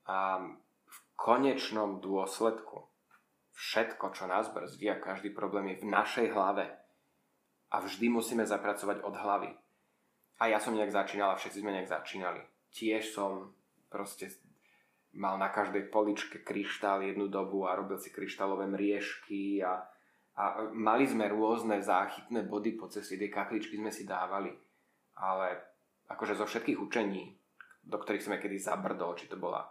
[0.09, 0.41] A
[0.85, 2.89] v konečnom dôsledku
[3.53, 6.73] všetko, čo nás brzdí a každý problém je v našej hlave.
[7.71, 9.51] A vždy musíme zapracovať od hlavy.
[10.41, 12.43] A ja som nejak začínal a všetci sme nejak začínali.
[12.75, 13.55] Tiež som
[13.87, 14.35] proste
[15.15, 19.87] mal na každej poličke kryštál jednu dobu a robil si kryštálové mriežky a
[20.35, 24.51] a mali sme rôzne záchytné body po ceste, tie kakličky sme si dávali.
[25.15, 25.47] Ale
[26.11, 27.31] akože zo všetkých učení,
[27.87, 29.63] do ktorých sme kedy zabrdol, či to bola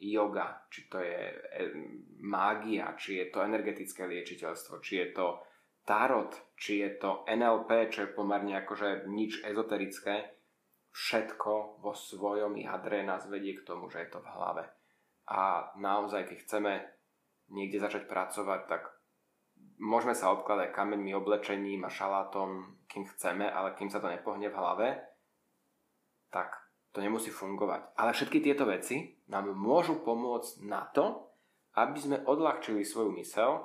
[0.00, 1.34] yoga, či to je e,
[2.24, 5.26] mágia, či je to energetické liečiteľstvo, či je to
[5.84, 10.36] tarot, či je to NLP, čo je pomerne akože nič ezoterické,
[10.92, 14.64] všetko vo svojom jadre nás vedie k tomu, že je to v hlave.
[15.30, 16.72] A naozaj, keď chceme
[17.52, 18.82] niekde začať pracovať, tak
[19.80, 24.58] môžeme sa obkladať kameňmi, oblečením a šalátom, kým chceme, ale kým sa to nepohne v
[24.60, 24.88] hlave,
[26.28, 26.52] tak
[26.92, 27.96] to nemusí fungovať.
[27.96, 31.32] Ale všetky tieto veci nám môžu pomôcť na to,
[31.78, 33.64] aby sme odľahčili svoju mysel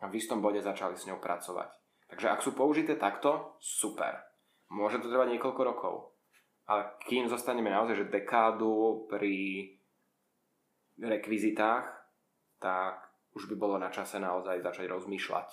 [0.00, 1.72] a v istom bode začali s ňou pracovať.
[2.06, 4.22] Takže ak sú použité takto, super.
[4.70, 5.94] Môže to trvať niekoľko rokov.
[6.66, 9.66] Ale kým zostaneme naozaj že dekádu pri
[10.98, 11.86] rekvizitách,
[12.58, 13.05] tak
[13.36, 15.50] už by bolo na čase naozaj začať rozmýšľať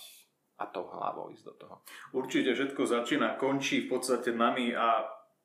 [0.64, 1.76] a tou hlavou ísť do toho.
[2.16, 5.04] Určite všetko začína, končí v podstate nami a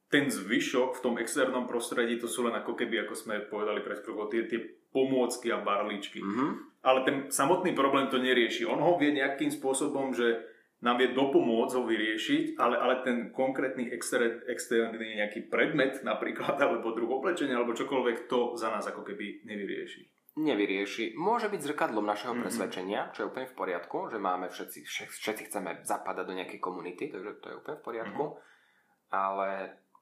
[0.08, 4.00] ten zvyšok v tom externom prostredí, to sú len ako keby, ako sme povedali pred
[4.00, 6.24] chvíľou, tie, tie pomôcky a barličky.
[6.24, 6.50] Mm-hmm.
[6.80, 8.64] Ale ten samotný problém to nerieši.
[8.64, 10.48] On ho vie nejakým spôsobom, že
[10.80, 16.96] nám vie dopomôcť ho vyriešiť, ale, ale ten konkrétny exter, externý nejaký predmet napríklad, alebo
[16.96, 20.17] druh oblečenia, alebo čokoľvek, to za nás ako keby nevyrieši.
[20.38, 21.18] Nevyrieši.
[21.18, 22.46] Môže byť zrkadlom našeho mm-hmm.
[22.46, 27.10] presvedčenia, čo je úplne v poriadku, že máme všetci, všetci chceme zapadať do nejakej komunity,
[27.10, 28.24] takže to je úplne v poriadku.
[28.30, 29.12] Mm-hmm.
[29.18, 29.48] Ale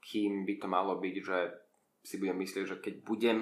[0.05, 1.39] kým by to malo byť, že
[2.05, 3.39] si budem myslieť, že keď budem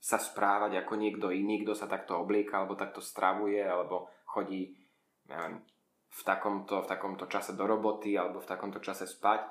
[0.00, 4.72] sa správať ako niekto iný, kto sa takto oblieka, alebo takto stravuje, alebo chodí
[5.28, 5.60] neviem,
[6.08, 9.44] v, takomto, v takomto čase do roboty, alebo v takomto čase spať,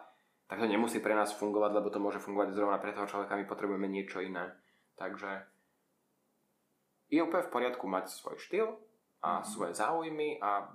[0.49, 3.45] tak to nemusí pre nás fungovať, lebo to môže fungovať zrovna pre toho človeka, my
[3.45, 4.53] potrebujeme niečo iné.
[4.93, 5.52] Takže
[7.13, 8.67] je úplne v poriadku mať svoj štýl
[9.21, 9.45] a mm-hmm.
[9.45, 10.65] svoje záujmy a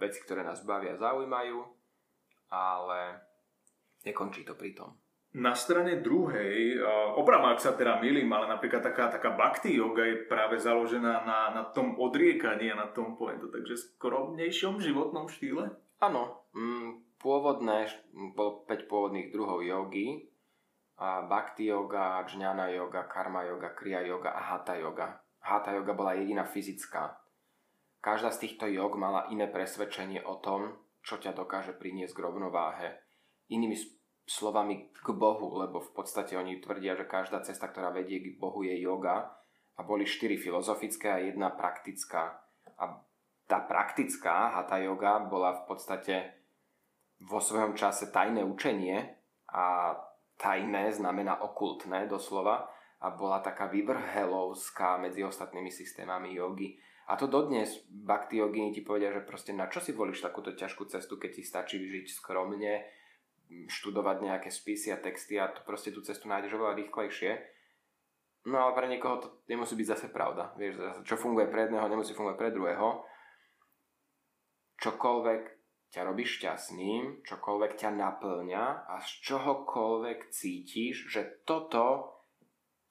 [0.00, 1.60] veci, ktoré nás bavia, zaujímajú,
[2.50, 3.22] ale
[4.08, 4.96] nekončí to pri tom.
[5.32, 6.76] Na strane druhej,
[7.16, 11.48] opravom ak sa teda milím, ale napríklad taká, taká bhakti yoga je práve založená na,
[11.56, 15.72] na tom odriekaní a na tom pointu, takže skromnejšom životnom štýle?
[16.04, 17.88] Áno, mm, pôvodné,
[18.36, 20.28] bolo 5 pôvodných druhov jogy,
[21.02, 25.21] a bhakti yoga, jnana yoga, karma yoga, kriya yoga a hatha yoga.
[25.42, 27.18] Hatha yoga bola jediná fyzická.
[28.02, 32.88] Každá z týchto jog mala iné presvedčenie o tom, čo ťa dokáže priniesť k rovnováhe.
[33.50, 33.74] Inými
[34.26, 38.62] slovami k Bohu, lebo v podstate oni tvrdia, že každá cesta, ktorá vedie k Bohu
[38.62, 39.34] je yoga
[39.78, 42.42] a boli štyri filozofické a jedna praktická.
[42.78, 43.02] A
[43.50, 46.14] tá praktická hatha yoga bola v podstate
[47.22, 48.98] vo svojom čase tajné učenie
[49.50, 49.94] a
[50.38, 52.66] tajné znamená okultné doslova
[53.02, 56.78] a bola taká vyvrhelovská medzi ostatnými systémami jogy.
[57.10, 60.86] A to dodnes bhakti yogini ti povedia, že proste na čo si volíš takúto ťažkú
[60.86, 62.86] cestu, keď ti stačí žiť skromne,
[63.66, 67.42] študovať nejaké spisy a texty a to proste tú cestu nájdeš oveľa rýchlejšie.
[68.46, 70.54] No ale pre niekoho to nemusí byť zase pravda.
[70.58, 73.02] Vieš, čo funguje pre jedného, nemusí fungovať pre druhého.
[74.82, 75.42] Čokoľvek
[75.94, 82.18] ťa robí šťastným, čokoľvek ťa naplňa a z čohokoľvek cítiš, že toto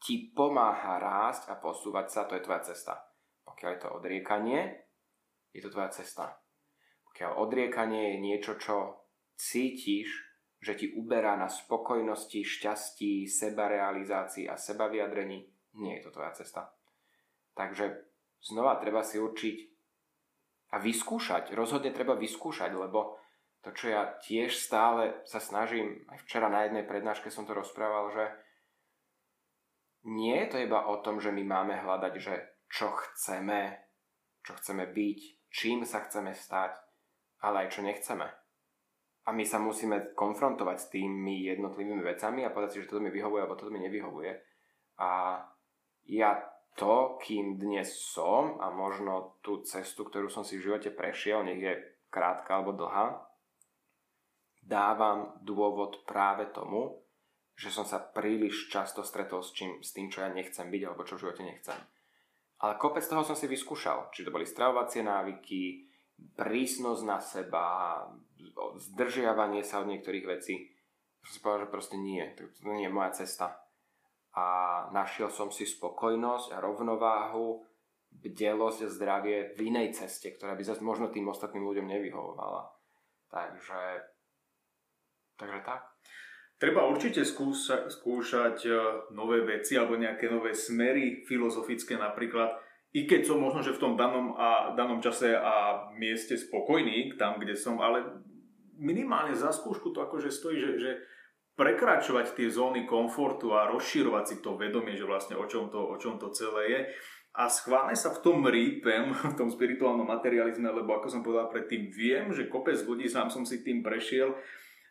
[0.01, 2.97] ti pomáha rásť a posúvať sa, to je tvoja cesta.
[3.45, 4.61] Pokiaľ je to odriekanie,
[5.53, 6.41] je to tvoja cesta.
[7.05, 9.05] Pokiaľ odriekanie je niečo, čo
[9.37, 10.09] cítiš,
[10.61, 15.39] že ti uberá na spokojnosti, šťastí, sebarealizácii a sebaviadrení,
[15.77, 16.73] nie je to tvoja cesta.
[17.53, 17.93] Takže
[18.41, 19.57] znova treba si určiť
[20.71, 21.53] a vyskúšať.
[21.53, 23.21] Rozhodne treba vyskúšať, lebo
[23.61, 28.09] to, čo ja tiež stále sa snažím, aj včera na jednej prednáške som to rozprával,
[28.09, 28.25] že
[30.07, 32.35] nie je to iba o tom, že my máme hľadať, že
[32.71, 33.77] čo chceme,
[34.41, 35.19] čo chceme byť,
[35.51, 36.77] čím sa chceme stať,
[37.43, 38.41] ale aj čo nechceme
[39.21, 43.13] a my sa musíme konfrontovať s tými jednotlivými vecami a povedať si, že toto mi
[43.13, 44.33] vyhovuje alebo toto mi nevyhovuje.
[44.97, 45.37] A
[46.09, 46.41] ja
[46.73, 51.61] to, kým dnes som a možno tú cestu, ktorú som si v živote prešiel, nech
[51.61, 51.73] je
[52.09, 53.21] krátka alebo dlhá,
[54.65, 57.00] dávam dôvod práve tomu,
[57.61, 61.05] že som sa príliš často stretol s, čím, s tým, čo ja nechcem byť alebo
[61.05, 61.77] čo v živote nechcem.
[62.65, 64.09] Ale kopec toho som si vyskúšal.
[64.09, 65.85] Či to boli stravovacie návyky,
[66.33, 67.65] prísnosť na seba,
[68.81, 70.73] zdržiavanie sa od niektorých vecí.
[71.21, 73.61] Som si povedal, že proste nie, to, nie je moja cesta.
[74.33, 74.45] A
[74.89, 77.61] našiel som si spokojnosť a rovnováhu,
[78.09, 82.73] bdelosť a zdravie v inej ceste, ktorá by zase možno tým ostatným ľuďom nevyhovovala.
[83.29, 83.81] Takže,
[85.37, 85.90] takže tak.
[86.61, 88.71] Treba určite skúša, skúšať e,
[89.17, 92.53] nové veci alebo nejaké nové smery filozofické napríklad
[92.91, 97.39] i keď som možno, že v tom danom, a, danom čase a mieste spokojný, tam,
[97.39, 98.03] kde som, ale
[98.75, 100.91] minimálne za skúšku to akože stojí, že, že
[101.55, 105.95] prekračovať tie zóny komfortu a rozširovať si to vedomie, že vlastne o čom to, o
[105.95, 106.81] čom to celé je.
[107.31, 111.87] A schválne sa v tom rýpem, v tom spirituálnom materializme, lebo ako som povedal predtým,
[111.95, 114.35] viem, že kopec ľudí, sám som si tým prešiel,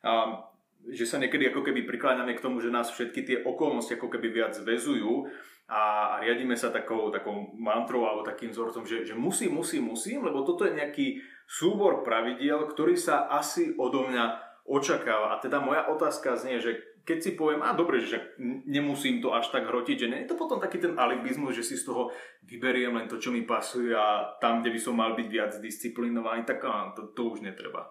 [0.01, 0.41] a
[0.89, 4.33] že sa niekedy ako keby prikláňame k tomu, že nás všetky tie okolnosti ako keby
[4.33, 5.29] viac zväzujú
[5.69, 10.43] a, riadíme sa takou, takou mantrou alebo takým vzorcom, že, že musím, musím, musím, lebo
[10.43, 14.25] toto je nejaký súbor pravidiel, ktorý sa asi odo mňa
[14.71, 15.37] očakáva.
[15.37, 18.37] A teda moja otázka znie, že keď si poviem, a dobre, že
[18.69, 21.75] nemusím to až tak hrotiť, že nie je to potom taký ten alibizmus, že si
[21.75, 22.13] z toho
[22.45, 26.45] vyberiem len to, čo mi pasuje a tam, kde by som mal byť viac disciplinovaný,
[26.45, 27.91] tak á, to, to už netreba.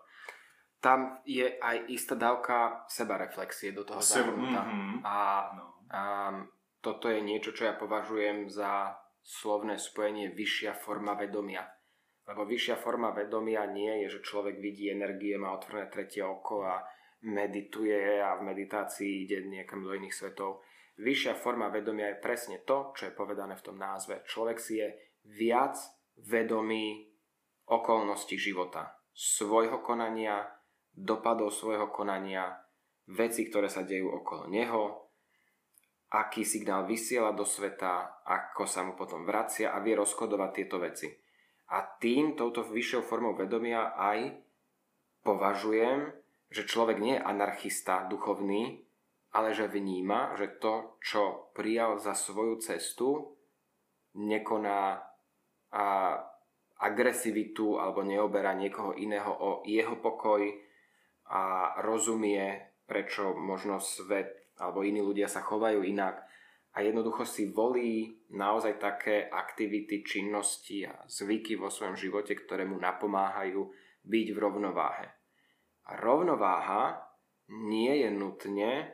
[0.79, 5.03] Tam je aj istá dávka sebareflexie do toho Seba, mm-hmm.
[5.03, 5.17] A,
[5.51, 5.65] no.
[5.91, 6.01] a
[6.79, 11.67] toto je niečo, čo ja považujem za slovné spojenie vyššia forma vedomia.
[12.23, 16.79] Lebo vyššia forma vedomia nie je, že človek vidí energie, má otvorené tretie oko a
[17.27, 20.63] medituje a v meditácii ide niekam do iných svetov.
[20.99, 24.23] Vyššia forma vedomia je presne to, čo je povedané v tom názve.
[24.23, 24.87] Človek si je
[25.27, 25.75] viac
[26.15, 27.11] vedomý
[27.67, 30.43] okolností života, svojho konania,
[30.99, 32.59] dopadov svojho konania,
[33.07, 35.07] veci, ktoré sa dejú okolo neho,
[36.11, 41.07] aký signál vysiela do sveta, ako sa mu potom vracia a vie rozkodovať tieto veci.
[41.69, 44.35] A tým, touto vyššou formou vedomia aj
[45.21, 46.19] považujem
[46.49, 48.81] že človek nie je anarchista duchovný,
[49.37, 53.37] ale že vníma, že to, čo prijal za svoju cestu,
[54.17, 55.05] nekoná
[55.69, 55.85] a
[56.81, 60.41] agresivitu alebo neoberá niekoho iného o jeho pokoj
[61.29, 66.25] a rozumie, prečo možno svet alebo iní ľudia sa chovajú inak
[66.75, 72.75] a jednoducho si volí naozaj také aktivity, činnosti a zvyky vo svojom živote, ktoré mu
[72.75, 73.71] napomáhajú
[74.03, 75.07] byť v rovnováhe
[75.97, 77.01] rovnováha
[77.49, 78.93] nie je nutne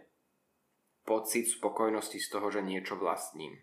[1.03, 3.59] pocit spokojnosti z toho, že niečo vlastním.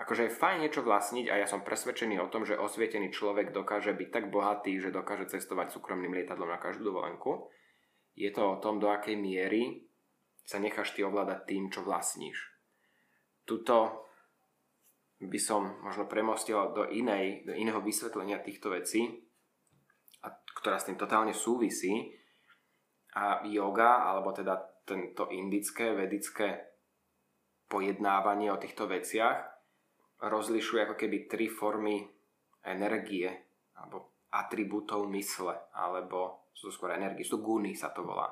[0.00, 3.92] Akože je fajn niečo vlastniť a ja som presvedčený o tom, že osvietený človek dokáže
[3.92, 7.52] byť tak bohatý, že dokáže cestovať súkromným lietadlom na každú dovolenku.
[8.14, 9.86] Je to o tom, do akej miery
[10.44, 12.38] sa necháš ty ovládať tým, čo vlastníš.
[13.46, 14.06] Tuto
[15.20, 19.04] by som možno premostil do, inej, do iného vysvetlenia týchto vecí,
[20.24, 22.16] a ktorá s tým totálne súvisí,
[23.14, 24.54] a yoga, alebo teda
[24.86, 26.70] tento indické, vedické
[27.70, 29.38] pojednávanie o týchto veciach
[30.20, 32.02] rozlišuje ako keby tri formy
[32.66, 33.30] energie
[33.78, 38.30] alebo atribútov mysle, alebo sú to skôr energie, sú to guny sa to volá.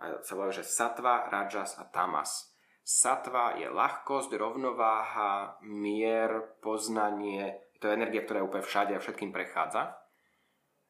[0.00, 2.52] A sa volá, že satva, rajas a tamas.
[2.84, 9.32] Satva je ľahkosť, rovnováha, mier, poznanie, to je energia, ktorá je úplne všade a všetkým
[9.32, 9.92] prechádza.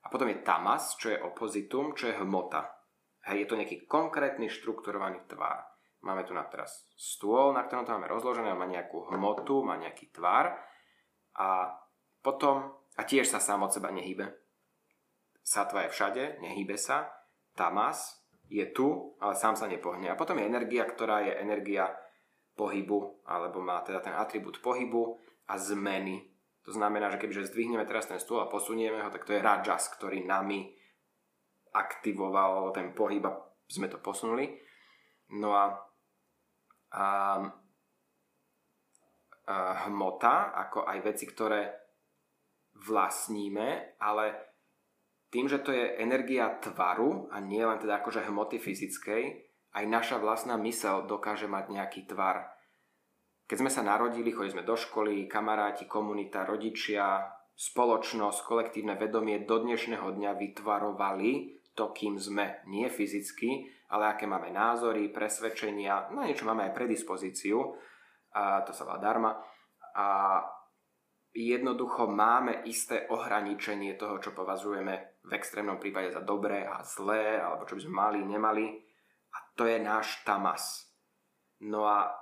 [0.04, 2.70] A potom je tamas, čo je opozitum, čo je hmota.
[3.24, 5.64] Hej, je to nejaký konkrétny štrukturovaný tvar.
[6.04, 10.12] Máme tu na teraz stôl, na ktorom to máme rozložené, má nejakú hmotu, má nejaký
[10.12, 10.52] tvar
[11.40, 11.72] a
[12.20, 14.30] potom, a tiež sa sám od seba nehybe.
[15.44, 17.10] Satva je všade, nehybe sa.
[17.52, 20.08] Tamas je tu, ale sám sa nepohne.
[20.08, 21.90] A potom je energia, ktorá je energia
[22.54, 25.18] pohybu, alebo má teda ten atribút pohybu
[25.50, 26.30] a zmeny.
[26.64, 29.90] To znamená, že kebyže zdvihneme teraz ten stôl a posunieme ho, tak to je rajas,
[29.92, 30.72] ktorý nami
[31.74, 33.36] aktivoval ten pohyb a
[33.68, 34.48] sme to posunuli.
[35.34, 35.76] No a,
[36.94, 37.06] a,
[39.44, 39.54] a
[39.90, 41.83] hmota, ako aj veci, ktoré
[42.74, 44.34] vlastníme, ale
[45.30, 49.22] tým, že to je energia tvaru a nie len teda akože hmoty fyzickej,
[49.74, 52.54] aj naša vlastná mysel dokáže mať nejaký tvar.
[53.44, 59.62] Keď sme sa narodili, chodili sme do školy, kamaráti, komunita, rodičia, spoločnosť, kolektívne vedomie do
[59.62, 61.30] dnešného dňa vytvarovali
[61.74, 67.74] to, kým sme, nie fyzicky, ale aké máme názory, presvedčenia, na niečo máme aj predispozíciu,
[68.34, 69.30] a to sa volá darma.
[69.94, 70.38] A
[71.34, 77.66] jednoducho máme isté ohraničenie toho, čo považujeme v extrémnom prípade za dobré a zlé, alebo
[77.66, 78.66] čo by sme mali, nemali.
[79.34, 80.86] A to je náš tamas.
[81.66, 82.14] No a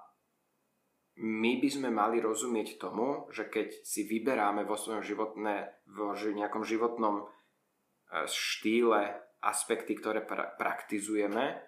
[1.21, 6.65] my by sme mali rozumieť tomu, že keď si vyberáme vo svojom životné, vo nejakom
[6.65, 7.25] životnom e,
[8.25, 9.13] štýle
[9.45, 11.61] aspekty, ktoré pra- praktizujeme,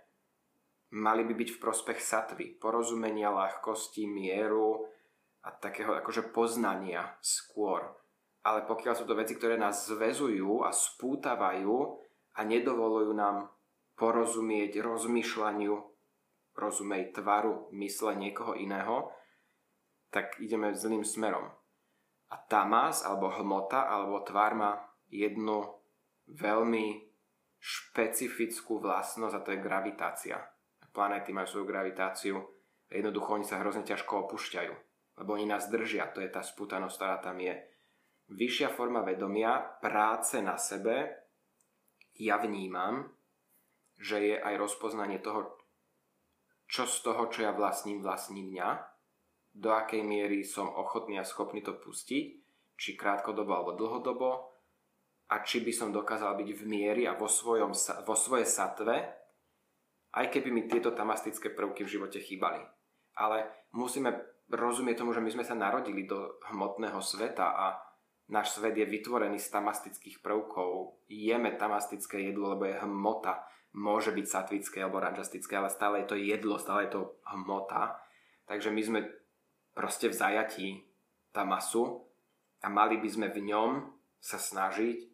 [0.97, 4.94] mali by byť v prospech satvy, porozumenia, ľahkosti, mieru
[5.45, 7.85] a takého akože poznania skôr.
[8.45, 11.73] Ale pokiaľ sú to veci, ktoré nás zväzujú a spútavajú
[12.37, 13.49] a nedovolujú nám
[13.97, 15.75] porozumieť rozmýšľaniu,
[16.55, 19.11] rozumej tvaru, mysle niekoho iného,
[20.11, 21.51] tak ideme zlým smerom.
[22.31, 24.73] A tamas, alebo hmota, alebo tvar má
[25.11, 25.63] jednu
[26.31, 27.05] veľmi
[27.59, 30.37] špecifickú vlastnosť a to je gravitácia.
[30.95, 32.39] planéty majú svoju gravitáciu.
[32.87, 34.73] Jednoducho oni sa hrozne ťažko opúšťajú,
[35.19, 37.55] lebo oni nás držia, to je tá spútanosť, ktorá tam je.
[38.35, 41.13] Vyššia forma vedomia, práce na sebe,
[42.19, 43.11] ja vnímam,
[43.99, 45.55] že je aj rozpoznanie toho,
[46.67, 48.69] čo z toho, čo ja vlastním, vlastní mňa,
[49.55, 52.27] do akej miery som ochotný a schopný to pustiť,
[52.75, 54.55] či krátkodobo alebo dlhodobo,
[55.31, 57.73] a či by som dokázal byť v miery a vo, svojom,
[58.05, 58.95] vo svojej satve,
[60.15, 62.61] aj keby mi tieto tamastické prvky v živote chýbali.
[63.19, 67.67] Ale musíme rozumieť tomu, že my sme sa narodili do hmotného sveta a
[68.29, 71.01] náš svet je vytvorený z tamastických prvkov.
[71.09, 76.17] Jeme tamastické jedlo, lebo je hmota môže byť satvické alebo rajastické, ale stále je to
[76.17, 77.03] jedlo, stále je to
[77.35, 77.99] hmota.
[78.47, 79.01] Takže my sme
[79.75, 80.69] proste v zajatí
[81.35, 82.07] tá masu
[82.63, 83.71] a mali by sme v ňom
[84.23, 85.11] sa snažiť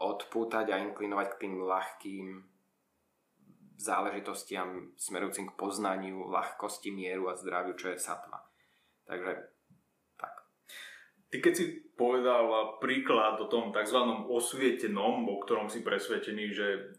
[0.00, 2.26] odpútať a inklinovať k tým ľahkým
[3.80, 8.49] záležitostiam smerujúcim k poznaniu, ľahkosti, mieru a zdraviu, čo je satva.
[9.10, 9.32] Takže
[10.14, 10.34] tak.
[11.34, 11.64] Ty keď si
[11.98, 13.98] povedal príklad o tom tzv.
[14.30, 16.94] osvietenom, o ktorom si presvedčený, že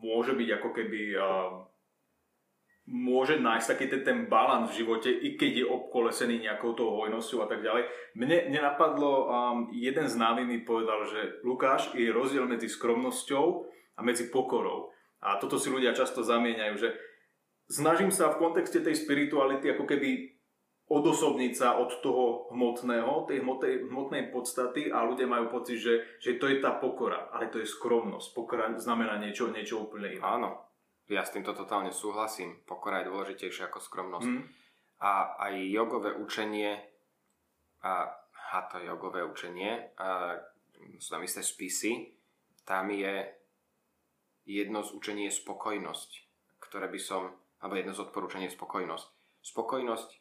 [0.00, 1.00] môže byť ako keby
[2.90, 7.46] môže nájsť taký ten, ten balans v živote, i keď je obkolesený nejakou tou hojnosťou
[7.46, 7.86] a tak ďalej.
[8.18, 9.26] Mne nenapadlo, um,
[9.70, 13.46] jeden známy mi povedal, že Lukáš je rozdiel medzi skromnosťou
[13.94, 14.90] a medzi pokorou.
[15.22, 16.96] A toto si ľudia často zamieňajú, že
[17.70, 20.39] snažím sa v kontexte tej spirituality ako keby
[20.90, 26.34] odosobniť sa od toho hmotného, tej hmotnej, hmotnej podstaty a ľudia majú pocit, že, že
[26.34, 28.34] to je tá pokora, ale to je skromnosť.
[28.34, 30.22] Pokora znamená niečo, niečo úplne iné.
[30.26, 30.66] Áno,
[31.06, 32.58] ja s týmto totálne súhlasím.
[32.66, 34.30] Pokora je dôležitejšia ako skromnosť.
[34.34, 34.42] Mm.
[35.06, 36.82] A aj jogové učenie,
[37.86, 38.10] a
[38.50, 40.42] hatha jogové učenie, a
[40.98, 42.18] sú tam isté spisy,
[42.66, 43.30] tam je
[44.42, 46.10] jedno z učení je spokojnosť,
[46.58, 47.30] ktoré by som,
[47.62, 49.06] alebo jedno z odporúčaní je spokojnosť.
[49.40, 50.19] Spokojnosť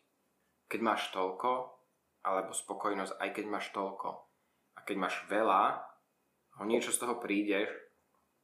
[0.70, 1.74] keď máš toľko,
[2.22, 4.10] alebo spokojnosť, aj keď máš toľko.
[4.78, 5.82] A keď máš veľa,
[6.62, 7.66] ho niečo z toho príde,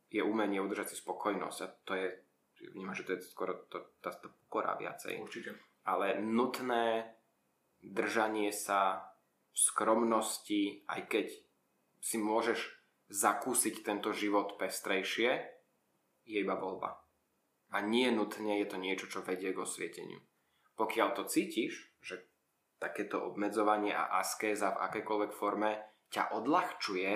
[0.09, 1.59] je umenie udržať si spokojnosť.
[1.61, 2.07] A to je,
[2.73, 5.21] vnímam, že to je skoro to, tá, tá pokora viacej.
[5.21, 5.53] Určite.
[5.86, 7.13] Ale nutné
[7.86, 9.13] držanie sa
[9.53, 11.28] skromnosti, aj keď
[12.01, 12.59] si môžeš
[13.11, 15.45] zakúsiť tento život pestrejšie,
[16.26, 16.97] je iba voľba.
[17.69, 20.21] A nie nutne je to niečo, čo vedie k osvieteniu.
[20.76, 22.22] Pokiaľ to cítiš, že
[22.78, 25.82] takéto obmedzovanie a askéza v akékoľvek forme
[26.14, 27.12] ťa odľahčuje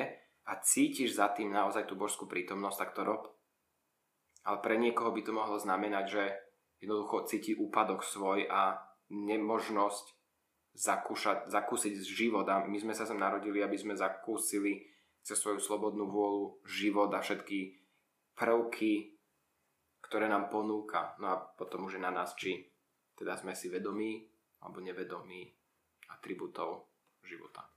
[0.49, 3.29] a cítiš za tým naozaj tú božskú prítomnosť, tak to rob.
[4.49, 6.23] Ale pre niekoho by to mohlo znamenať, že
[6.81, 8.81] jednoducho cíti úpadok svoj a
[9.13, 10.05] nemožnosť
[10.73, 12.65] zakúšať, zakúsiť z života.
[12.65, 14.89] My sme sa sem narodili, aby sme zakúsili
[15.21, 17.77] cez svoju slobodnú vôľu život a všetky
[18.33, 19.19] prvky,
[20.01, 21.13] ktoré nám ponúka.
[21.19, 22.63] No a potom už je na nás, či
[23.19, 24.23] teda sme si vedomí
[24.63, 25.51] alebo nevedomí
[26.11, 26.91] atribútov
[27.23, 27.69] života.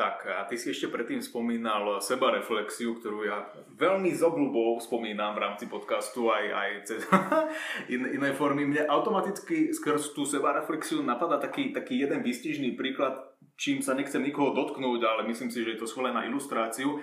[0.00, 5.36] Tak a ty si ešte predtým spomínal seba reflexiu, ktorú ja veľmi z obľubou spomínam
[5.36, 7.00] v rámci podcastu aj, aj cez
[7.94, 8.64] in, iné formy.
[8.64, 13.18] Mne automaticky skrz tú seba reflexiu napadá taký, taký jeden výstižný príklad,
[13.60, 16.96] čím sa nechcem nikoho dotknúť, ale myslím si, že je to schválené na ilustráciu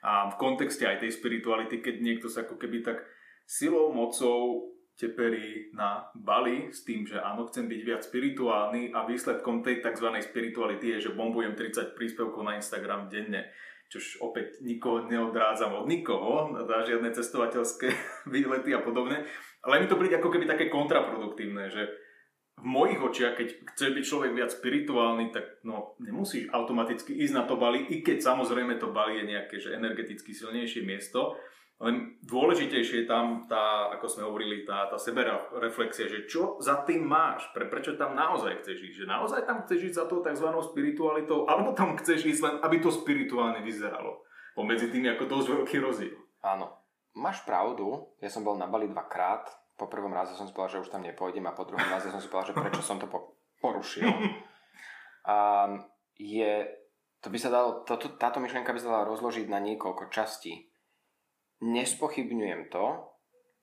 [0.00, 3.04] a v kontexte aj tej spirituality, keď niekto sa ako keby tak
[3.44, 9.62] silou, mocou teperí na Bali s tým, že áno, chcem byť viac spirituálny a výsledkom
[9.62, 10.10] tej tzv.
[10.18, 13.46] spirituality je, že bombujem 30 príspevkov na Instagram denne.
[13.88, 17.88] Čož opäť nikoho neodrádzam od nikoho, na žiadne cestovateľské
[18.34, 19.22] výlety a podobne.
[19.62, 21.86] Ale mi to príde ako keby také kontraproduktívne, že
[22.58, 27.44] v mojich očiach, keď chce byť človek viac spirituálny, tak no, nemusíš automaticky ísť na
[27.46, 31.38] to Bali, i keď samozrejme to Bali je nejaké že energeticky silnejšie miesto,
[31.78, 37.06] len dôležitejšie je tam tá, ako sme hovorili, tá, tá sebereflexia, že čo za tým
[37.06, 40.50] máš, pre, prečo tam naozaj chceš ísť, že naozaj tam chceš ísť za tou tzv.
[40.74, 44.26] spiritualitou, alebo tam chceš ísť len, aby to spirituálne vyzeralo.
[44.58, 46.18] Pomedzi tým ako dosť veľký rozdiel.
[46.42, 46.82] Áno,
[47.14, 49.46] máš pravdu, ja som bol na Bali dvakrát,
[49.78, 52.18] po prvom raze som si povedal, že už tam nepôjdem a po druhom raze som
[52.18, 54.10] si povedal, že prečo som to po- porušil.
[55.28, 55.68] A
[56.16, 56.64] je,
[57.20, 60.72] to by sa dalo, to, táto myšlienka by sa dala rozložiť na niekoľko častí
[61.58, 62.86] Nespochybňujem to,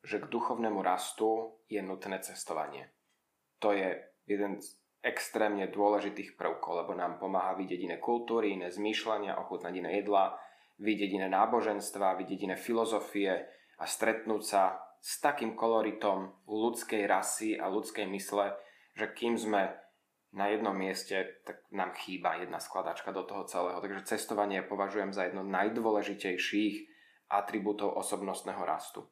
[0.03, 2.91] že k duchovnému rastu je nutné cestovanie.
[3.63, 9.37] To je jeden z extrémne dôležitých prvkov, lebo nám pomáha vidieť iné kultúry, iné zmýšľania,
[9.37, 10.35] ochutnať iné jedla,
[10.81, 13.47] vidieť iné náboženstva, vidieť iné filozofie
[13.79, 18.57] a stretnúť sa s takým koloritom ľudskej rasy a ľudskej mysle,
[18.97, 19.77] že kým sme
[20.35, 23.79] na jednom mieste, tak nám chýba jedna skladačka do toho celého.
[23.79, 26.94] Takže cestovanie považujem za jedno najdôležitejších
[27.31, 29.05] atribútov osobnostného rastu.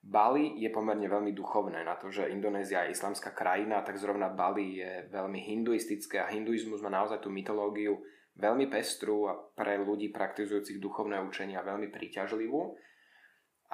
[0.00, 4.80] Bali je pomerne veľmi duchovné na to, že Indonézia je islamská krajina, tak zrovna Bali
[4.80, 8.00] je veľmi hinduistické a hinduizmus má naozaj tú mytológiu
[8.40, 12.72] veľmi pestrú a pre ľudí praktizujúcich duchovné učenia veľmi príťažlivú.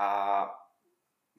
[0.02, 0.10] A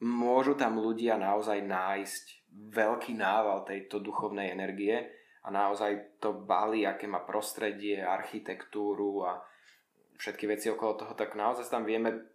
[0.00, 2.24] môžu tam ľudia naozaj nájsť
[2.72, 4.96] veľký nával tejto duchovnej energie
[5.44, 9.36] a naozaj to Bali, aké má prostredie, architektúru a
[10.18, 12.26] všetky veci okolo toho, tak naozaj tam vieme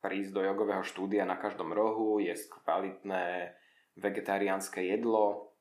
[0.00, 3.52] prísť do jogového štúdia na každom rohu, jesť kvalitné
[3.96, 5.52] vegetariánske jedlo,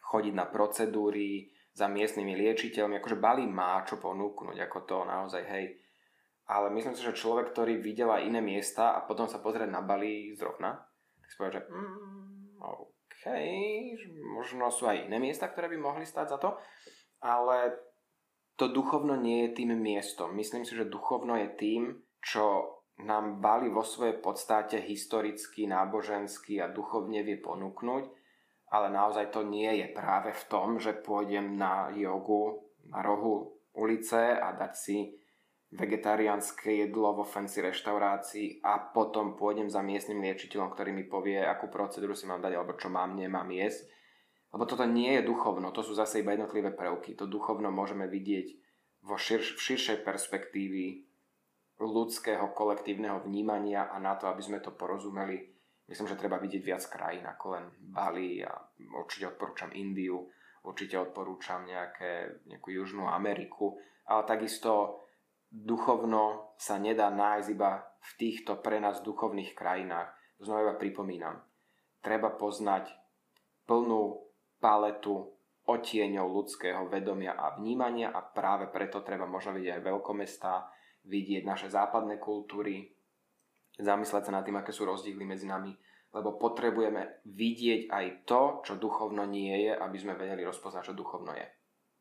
[0.00, 2.98] chodiť na procedúry za miestnymi liečiteľmi.
[2.98, 5.78] Akože Bali má čo ponúknuť, ako to naozaj, hej.
[6.50, 10.34] Ale myslím si, že človek, ktorý videl iné miesta a potom sa pozrie na Bali
[10.34, 10.82] zrovna,
[11.22, 13.22] tak si povie, že mm, OK,
[14.34, 16.58] možno sú aj iné miesta, ktoré by mohli stať za to,
[17.22, 17.89] ale
[18.60, 20.36] to duchovno nie je tým miestom.
[20.36, 21.82] Myslím si, že duchovno je tým,
[22.20, 28.04] čo nám Bali vo svojej podstate historicky, nábožensky a duchovne vie ponúknuť,
[28.68, 34.36] ale naozaj to nie je práve v tom, že pôjdem na jogu na rohu ulice
[34.36, 35.08] a dať si
[35.70, 41.70] vegetariánske jedlo vo fancy reštaurácii a potom pôjdem za miestnym liečiteľom, ktorý mi povie, akú
[41.70, 43.86] procedúru si mám dať alebo čo mám, nemám jesť.
[44.50, 47.14] Lebo toto nie je duchovno, to sú zase iba jednotlivé prvky.
[47.14, 48.46] To duchovno môžeme vidieť
[49.06, 51.06] vo širš- v širšej perspektívy
[51.80, 55.48] ľudského kolektívneho vnímania a na to, aby sme to porozumeli,
[55.88, 58.52] myslím, že treba vidieť viac krajín ako len Bali a
[59.00, 60.28] určite odporúčam Indiu,
[60.66, 65.00] určite odporúčam nejaké, nejakú Južnú Ameriku, ale takisto
[65.48, 70.12] duchovno sa nedá nájsť iba v týchto pre nás duchovných krajinách.
[70.40, 71.36] Znova iba pripomínam,
[72.04, 72.92] treba poznať
[73.64, 74.29] plnú
[74.60, 75.26] paletu
[75.66, 80.54] otieňov ľudského vedomia a vnímania a práve preto treba možno vidieť aj veľkomestá,
[81.08, 82.90] vidieť naše západné kultúry,
[83.78, 85.72] zamysleť sa nad tým, aké sú rozdiely medzi nami,
[86.10, 91.32] lebo potrebujeme vidieť aj to, čo duchovno nie je, aby sme vedeli rozpoznať, čo duchovno
[91.32, 91.59] je.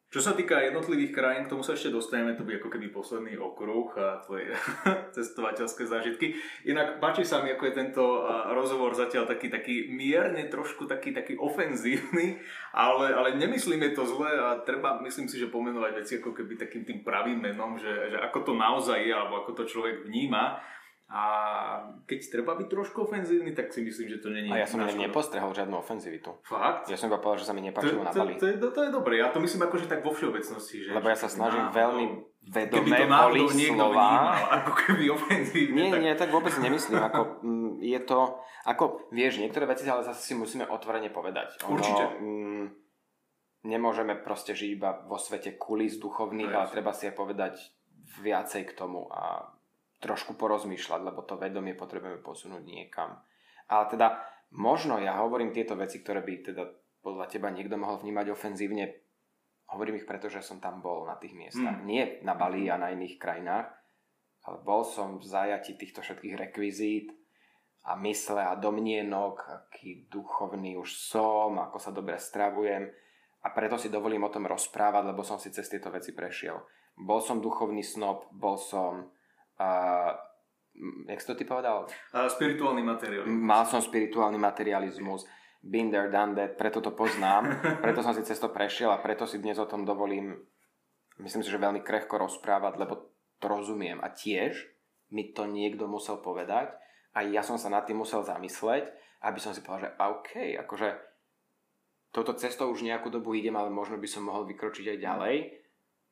[0.10, 3.38] Čo sa týka jednotlivých krajín, k tomu sa ešte dostaneme, to bude ako keby posledný
[3.38, 4.49] okruh a tvoje
[5.16, 6.34] cestovateľské zážitky.
[6.66, 8.03] Inak páči sa mi, ako je tento
[8.49, 12.41] rozhovor zatiaľ taký, taký mierne, trošku taký, taký ofenzívny,
[12.74, 16.89] ale, ale nemyslíme to zle a treba, myslím si, že pomenovať veci ako keby takým
[16.89, 20.57] tým pravým menom, že, že ako to naozaj je, alebo ako to človek vníma.
[21.10, 21.22] A
[22.05, 24.45] keď treba byť trošku ofenzívny, tak si myslím, že to není...
[24.53, 26.38] A ja som nepostrehol žiadnu ofenzivitu.
[26.45, 26.86] Fakt?
[26.86, 28.38] Ja som iba povedal, že sa mi nepáčilo na Bali.
[28.38, 30.86] To, to, je, to, to je dobré, ja to myslím akože tak vo všeobecnosti.
[30.86, 32.05] Že, Lebo ja sa snažím náhodou, veľmi
[32.53, 34.10] vedome voliť slova.
[34.62, 35.82] ako keby ofenzívne.
[35.82, 36.01] Nie, tak...
[36.05, 37.01] nie, tak vôbec nemyslím.
[37.01, 38.20] Ako, mm, je to,
[38.70, 41.57] ako, vieš, niektoré veci ale zase si musíme otvorene povedať.
[41.66, 42.05] Ono, Určite.
[42.22, 42.66] Mm,
[43.66, 47.57] nemôžeme proste žiť iba vo svete kulis duchovných, ale treba si aj povedať
[48.22, 49.57] viacej k tomu a
[50.00, 53.20] trošku porozmýšľať, lebo to vedomie potrebujeme posunúť niekam.
[53.68, 54.20] Ale teda
[54.56, 56.64] možno ja hovorím tieto veci, ktoré by teda
[57.00, 58.91] podľa teba niekto mohol vnímať ofenzívne.
[59.70, 61.78] Hovorím ich preto, že som tam bol na tých miestach.
[61.80, 61.86] Mm.
[61.86, 63.70] Nie na Bali a na iných krajinách,
[64.50, 67.14] ale bol som v zajati týchto všetkých rekvizít
[67.86, 72.89] a mysle a domnienok, aký duchovný už som, ako sa dobre stravujem.
[73.39, 76.60] A preto si dovolím o tom rozprávať, lebo som si cez tieto veci prešiel.
[77.00, 79.08] Bol som duchovný snob, bol som
[79.60, 80.12] uh,
[81.07, 81.86] jak si to ty povedal?
[82.16, 83.36] Uh, spirituálny materializmus.
[83.36, 85.28] Mal som spirituálny materializmus.
[85.60, 87.60] Been there, done that, preto to poznám.
[87.84, 90.39] preto som si cez to prešiel a preto si dnes o tom dovolím,
[91.20, 93.12] myslím si, že veľmi krehko rozprávať, lebo
[93.43, 93.99] to rozumiem.
[93.99, 94.55] A tiež
[95.12, 96.72] mi to niekto musel povedať
[97.12, 98.88] a ja som sa nad tým musel zamysleť,
[99.26, 100.32] aby som si povedal, že OK,
[100.64, 100.89] akože
[102.16, 105.36] touto cestou už nejakú dobu idem, ale možno by som mohol vykročiť aj ďalej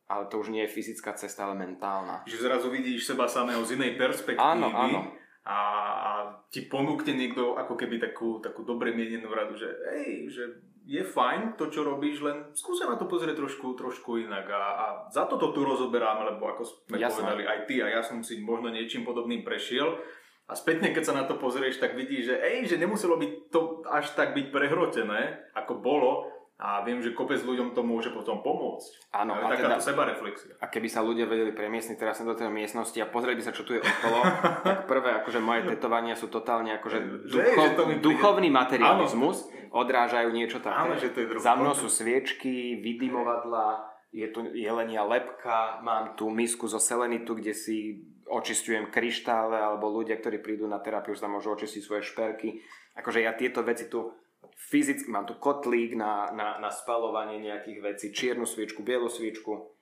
[0.07, 2.23] ale to už nie je fyzická cesta, ale mentálna.
[2.23, 4.39] Že zrazu vidíš seba samého z inej perspektívy.
[4.39, 4.99] Áno, áno.
[5.47, 5.57] A,
[5.95, 6.11] a
[6.51, 10.43] ti ponúkne niekto ako keby takú, takú dobre mienenú radu, že hej, že
[10.87, 14.47] je fajn to, čo robíš, len skúsa na to pozrieť trošku, trošku inak.
[14.47, 17.19] A, a za toto tu rozoberáme, lebo ako sme Jasné.
[17.19, 19.99] povedali aj ty a ja som si možno niečím podobným prešiel.
[20.47, 23.83] A spätne, keď sa na to pozrieš, tak vidíš, že, ej, že nemuselo byť to
[23.83, 29.13] až tak byť prehrotené, ako bolo, a viem, že kopec ľuďom to môže potom pomôcť.
[29.13, 30.57] Áno, a taká teda, sebareflexia.
[30.57, 33.61] A keby sa ľudia vedeli premiesniť teraz do tej miestnosti a pozrieť by sa, čo
[33.61, 34.19] tu je okolo,
[34.65, 39.85] tak prvé, akože moje tetovania sú totálne akože ducho, že, že duchovný materializmus, áno.
[39.85, 40.81] odrážajú niečo také.
[40.81, 46.33] Áno, že to je Za mnou sú sviečky, vydymovadla, je tu jelenia lepka, mám tu
[46.33, 51.37] misku zo selenitu, kde si očistujem kryštále, alebo ľudia, ktorí prídu na terapiu, už tam
[51.37, 52.59] môžu očistiť svoje šperky.
[52.97, 54.09] Akože ja tieto veci tu
[54.57, 59.77] fyzicky, mám tu kotlík na, na, na spalovanie nejakých vecí, čiernu sviečku, bielu sviečku.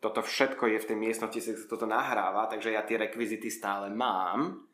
[0.00, 4.68] Toto všetko je v tej miestnosti, sa toto nahráva, takže ja tie rekvizity stále mám.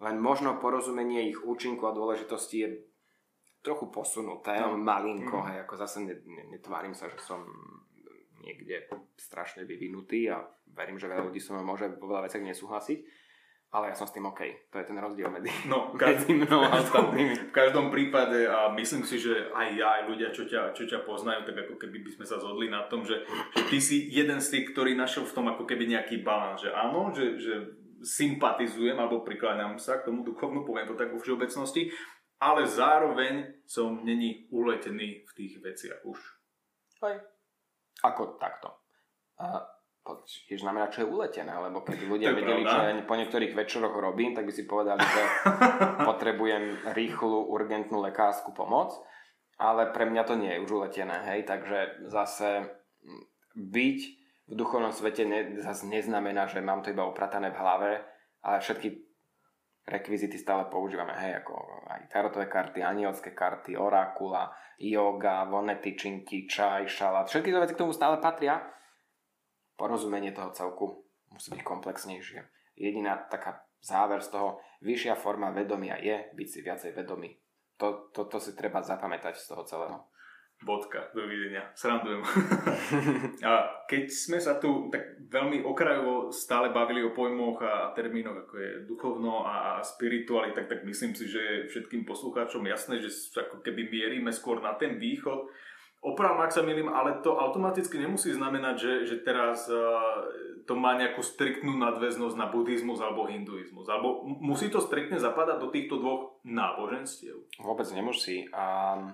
[0.00, 2.68] len možno porozumenie ich účinku a dôležitosti je
[3.60, 4.80] trochu posunuté, no.
[4.80, 5.46] malinko, mm.
[5.52, 6.00] hej, ako zase
[6.48, 7.44] netvárim sa, že som
[8.40, 8.88] niekde
[9.20, 10.40] strašne vyvinutý a
[10.72, 12.98] verím, že veľa ľudí so mnou môže vo veľa veciach nesúhlasiť
[13.70, 14.70] ale ja som s tým OK.
[14.74, 17.50] To je ten rozdiel medzi, no, medzi mnou a ostatnými.
[17.50, 21.06] V každom prípade a myslím si, že aj ja, aj ľudia, čo ťa, čo ťa
[21.06, 23.22] poznajú, tak ako keby by sme sa zhodli na tom, že,
[23.54, 26.74] že ty si jeden z tých, ktorý našiel v tom ako keby nejaký balans, že
[26.74, 27.54] áno, že, že
[28.02, 31.94] sympatizujem alebo prikláňam sa k tomu duchovnú, poviem to tak vo všeobecnosti,
[32.42, 36.18] ale zároveň som není uletený v tých veciach už.
[37.06, 37.22] Hej.
[38.02, 38.80] Ako takto.
[40.10, 40.18] Uh,
[40.50, 44.34] tiež znamená, čo je uletené, lebo keby ľudia vedeli, čo ja po niektorých večeroch robím,
[44.34, 45.22] tak by si povedali, že
[46.08, 48.94] potrebujem rýchlu, urgentnú lekárskú pomoc,
[49.60, 52.66] ale pre mňa to nie je už uletené, hej, takže zase
[53.54, 53.98] byť
[54.50, 57.90] v duchovnom svete ne, zase neznamená, že mám to iba upratané v hlave,
[58.42, 58.88] ale všetky
[59.86, 61.54] rekvizity stále používame, hej, ako
[61.86, 64.50] aj tarotové karty, anielské karty, orakula,
[64.80, 68.58] yoga, vonné tyčinky, čaj, šalát, všetky to veci k tomu stále patria,
[69.80, 72.40] porozumenie toho celku musí byť komplexnejšie.
[72.76, 77.32] Jediná taká záver z toho, vyššia forma vedomia je byť si viacej vedomý.
[77.80, 80.04] To, to, to si treba zapamätať z toho celého.
[80.60, 81.72] Bodka, dovidenia.
[81.72, 82.20] Srandujem.
[83.48, 88.54] a keď sme sa tu tak veľmi okrajovo stále bavili o pojmoch a termínoch, ako
[88.60, 93.08] je duchovno a spirituali, tak, tak myslím si, že je všetkým poslucháčom jasné, že
[93.40, 95.48] ako keby mierime skôr na ten východ
[96.00, 100.24] Opravom, ak sa milím, ale to automaticky nemusí znamenať, že, že teraz uh,
[100.64, 103.84] to má nejakú striktnú nadväznosť na buddhizmus alebo hinduizmus.
[103.84, 107.60] Alebo musí to striktne zapadať do týchto dvoch náboženstiev?
[107.60, 108.48] Vôbec nemusí.
[108.48, 109.12] Um,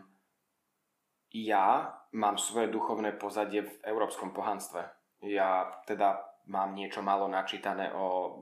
[1.34, 4.86] ja mám svoje duchovné pozadie v európskom pohanstve.
[5.26, 8.40] Ja teda mám niečo malo načítané o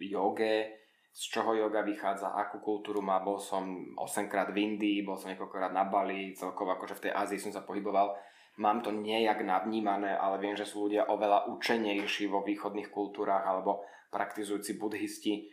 [0.00, 0.83] joge,
[1.14, 3.22] z čoho yoga vychádza, akú kultúru má.
[3.22, 3.62] Bol som
[3.94, 7.54] 8 krát v Indii, bol som niekoľkokrát na Bali, celkovo akože v tej Ázii som
[7.54, 8.18] sa pohyboval.
[8.58, 13.86] Mám to nejak navnímané, ale viem, že sú ľudia oveľa učenejší vo východných kultúrach alebo
[14.10, 15.46] praktizujúci buddhisti,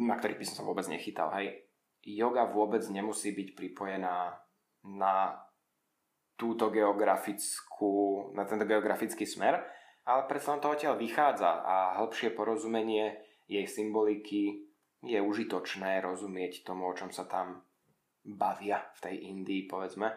[0.00, 1.28] na ktorých by som sa vôbec nechytal.
[1.36, 1.68] Hej.
[2.00, 4.32] Yoga vôbec nemusí byť pripojená
[4.96, 5.36] na
[6.40, 9.60] túto geografickú, na tento geografický smer,
[10.08, 13.16] ale predsa len to odtiaľ vychádza a hĺbšie porozumenie
[13.48, 14.65] jej symboliky,
[15.06, 17.62] je užitočné rozumieť tomu, o čom sa tam
[18.26, 20.10] bavia v tej Indii, povedzme.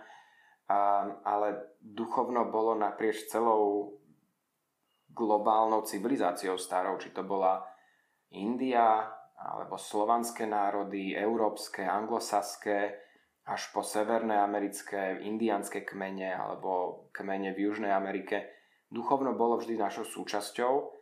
[0.69, 3.93] A, ale duchovno bolo naprieč celou
[5.09, 7.65] globálnou civilizáciou starou, či to bola
[8.33, 9.09] India,
[9.39, 13.09] alebo slovanské národy, európske, anglosaské,
[13.49, 18.45] až po severné americké, indianské kmene alebo kmene v Južnej Amerike.
[18.93, 20.98] Duchovno bolo vždy našou súčasťou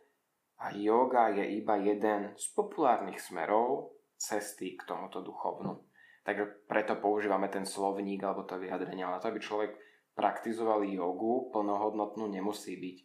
[0.58, 5.86] a yoga je iba jeden z populárnych smerov cesty k tomuto duchovnu.
[6.26, 9.06] Takže preto používame ten slovník alebo to vyjadrenie.
[9.06, 9.72] Ale to, aby človek
[10.18, 12.96] praktizoval jogu plnohodnotnú, nemusí byť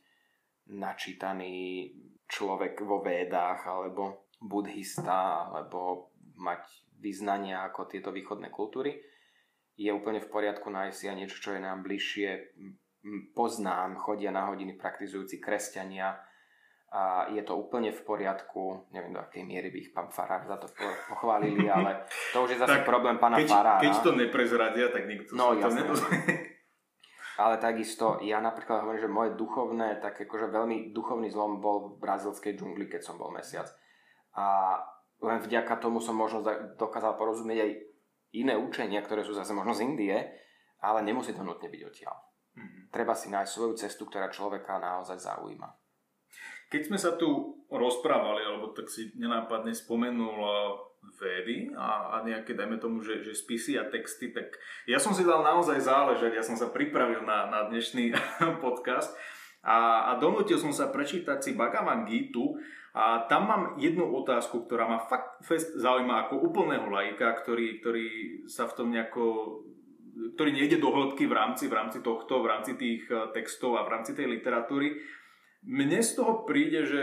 [0.73, 1.53] načítaný
[2.25, 6.65] človek vo védách alebo buddhista alebo mať
[6.97, 8.97] vyznania ako tieto východné kultúry.
[9.77, 12.29] Je úplne v poriadku nájsť si aj niečo, čo je nám bližšie.
[13.35, 16.15] Poznám, chodia na hodiny praktizujúci kresťania,
[16.93, 18.85] a je to úplne v poriadku.
[18.93, 20.69] Neviem, do akej miery by ich pán Farár za to
[21.09, 23.81] pochválili, ale to už je zase tak, problém pána keď, Farára.
[23.81, 26.53] Keď to neprezradia, tak nikto no, to nedozvie.
[27.33, 32.05] Ale takisto, ja napríklad hovorím, že moje duchovné, tak akože veľmi duchovný zlom bol v
[32.05, 33.65] brazilskej džungli, keď som bol mesiac.
[34.37, 34.77] A
[35.17, 36.45] len vďaka tomu som možno
[36.77, 37.71] dokázal porozumieť aj
[38.37, 40.17] iné učenia, ktoré sú zase možno z Indie,
[40.77, 42.17] ale nemusí to nutne byť odtiaľ.
[42.53, 42.83] Mm-hmm.
[42.93, 45.82] Treba si nájsť svoju cestu, ktorá človeka naozaj zaujíma.
[46.73, 50.53] Keď sme sa tu rozprávali, alebo tak si nenápadne spomenul eh,
[51.21, 54.57] vedy a, a nejaké, dajme tomu, že, že spisy a texty, tak
[54.89, 58.17] ja som si dal naozaj záležať, ja som sa pripravil na, na dnešný
[58.65, 59.13] podcast
[59.61, 62.57] a, a donútil som sa prečítať si Bhagavan Gitu
[62.97, 68.07] a tam mám jednu otázku, ktorá ma fakt fest zaujíma ako úplného laika, ktorý, ktorý
[68.49, 69.25] sa v tom nejako
[70.13, 73.85] ktorý nejde do hĺbky v rámci, v rámci tohto, v rámci tých eh, textov a
[73.85, 75.01] v rámci tej literatúry.
[75.63, 77.01] Mne z toho príde, že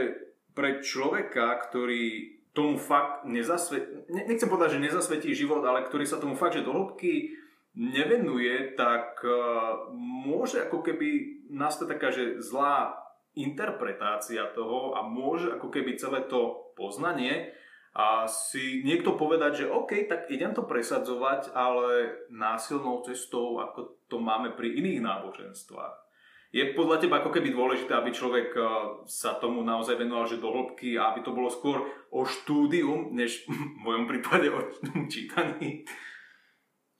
[0.52, 6.34] pre človeka, ktorý tomu fakt nezasvetí, nechcem povedať, že nezasvetí život, ale ktorý sa tomu
[6.34, 7.32] fakt, že do hĺbky
[7.78, 11.08] nevenuje, tak uh, môže ako keby
[11.54, 12.98] nastať taká, že zlá
[13.38, 17.54] interpretácia toho a môže ako keby celé to poznanie
[17.94, 24.18] a si niekto povedať, že OK, tak idem to presadzovať, ale násilnou cestou, ako to
[24.18, 26.09] máme pri iných náboženstvách.
[26.50, 28.66] Je podľa teba ako keby dôležité, aby človek eh,
[29.06, 33.46] sa tomu naozaj venoval, že do hĺbky a aby to bolo skôr o štúdium, než
[33.46, 34.58] v mojom prípade o
[35.14, 35.86] čítaní.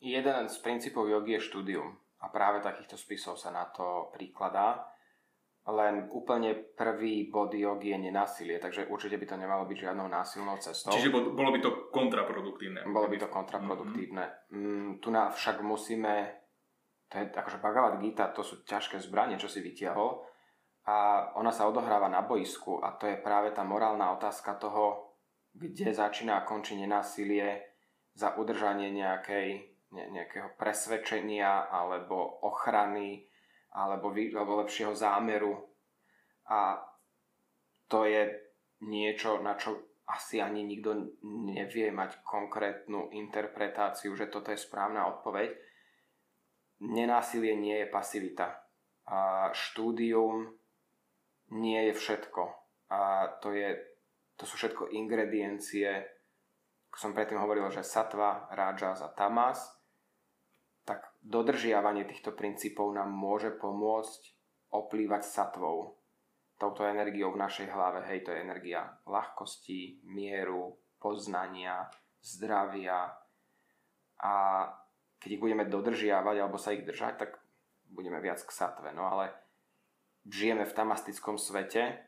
[0.00, 1.92] Jeden z princípov jogy je štúdium
[2.24, 4.86] a práve takýchto spisov sa na to príkladá.
[5.68, 10.56] Len úplne prvý bod jogy je nenásilie, takže určite by to nemalo byť žiadnou násilnou
[10.56, 10.88] cestou.
[10.96, 12.88] Čiže bolo by to kontraproduktívne.
[12.88, 14.24] Bolo by to kontraproduktívne.
[14.48, 14.56] Mm-hmm.
[14.56, 16.39] Mm, tu nám však musíme,
[17.10, 20.22] to je akože Bhagavad Gita, to sú ťažké zbranie, čo si vytiahol.
[20.86, 25.18] A ona sa odohráva na boisku a to je práve tá morálna otázka toho,
[25.50, 27.66] kde začína a končí nenásilie
[28.14, 33.26] za udržanie nejakej ne, nejakého presvedčenia alebo ochrany
[33.74, 35.54] alebo, vy, alebo lepšieho zámeru.
[36.50, 36.78] A
[37.86, 38.30] to je
[38.86, 45.69] niečo, na čo asi ani nikto nevie mať konkrétnu interpretáciu, že toto je správna odpoveď.
[46.80, 48.56] Nenásilie nie je pasivita.
[49.10, 50.48] A štúdium
[51.52, 52.42] nie je všetko.
[52.90, 53.76] A to, je,
[54.38, 55.88] to sú všetko ingrediencie,
[56.90, 59.80] ako som predtým hovoril, že satva, rajas a tamas
[60.82, 64.20] tak dodržiavanie týchto princípov nám môže pomôcť
[64.74, 66.02] oplývať satvou,
[66.58, 68.02] touto energiou v našej hlave.
[68.10, 71.86] Hej, to je energia ľahkosti, mieru, poznania,
[72.18, 73.06] zdravia
[74.18, 74.34] a
[75.20, 77.30] keď ich budeme dodržiavať alebo sa ich držať, tak
[77.92, 78.90] budeme viac k satve.
[78.96, 79.36] No ale
[80.24, 82.00] žijeme v tamastickom svete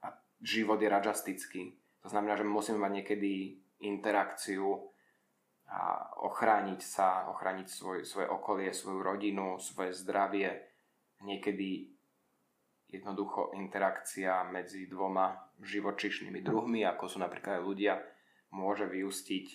[0.00, 0.06] a
[0.38, 1.62] život je rajastický.
[2.00, 4.88] To znamená, že musíme mať niekedy interakciu
[5.70, 10.50] a ochrániť sa, ochrániť svoj, svoje okolie, svoju rodinu, svoje zdravie.
[11.20, 11.94] Niekedy
[12.90, 15.30] jednoducho interakcia medzi dvoma
[15.62, 17.94] živočišnými druhmi, ako sú napríklad aj ľudia,
[18.50, 19.46] môže vyústiť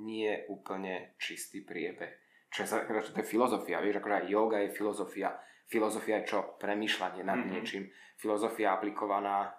[0.00, 2.27] nie úplne čistý priebeh.
[2.48, 2.68] Čo je,
[3.04, 5.30] čo to je filozofia, vieš, akože aj yoga je filozofia.
[5.68, 6.40] Filozofia je čo?
[6.56, 7.52] Premýšľanie nad mm-hmm.
[7.52, 7.84] niečím.
[8.16, 9.52] Filozofia aplikovaná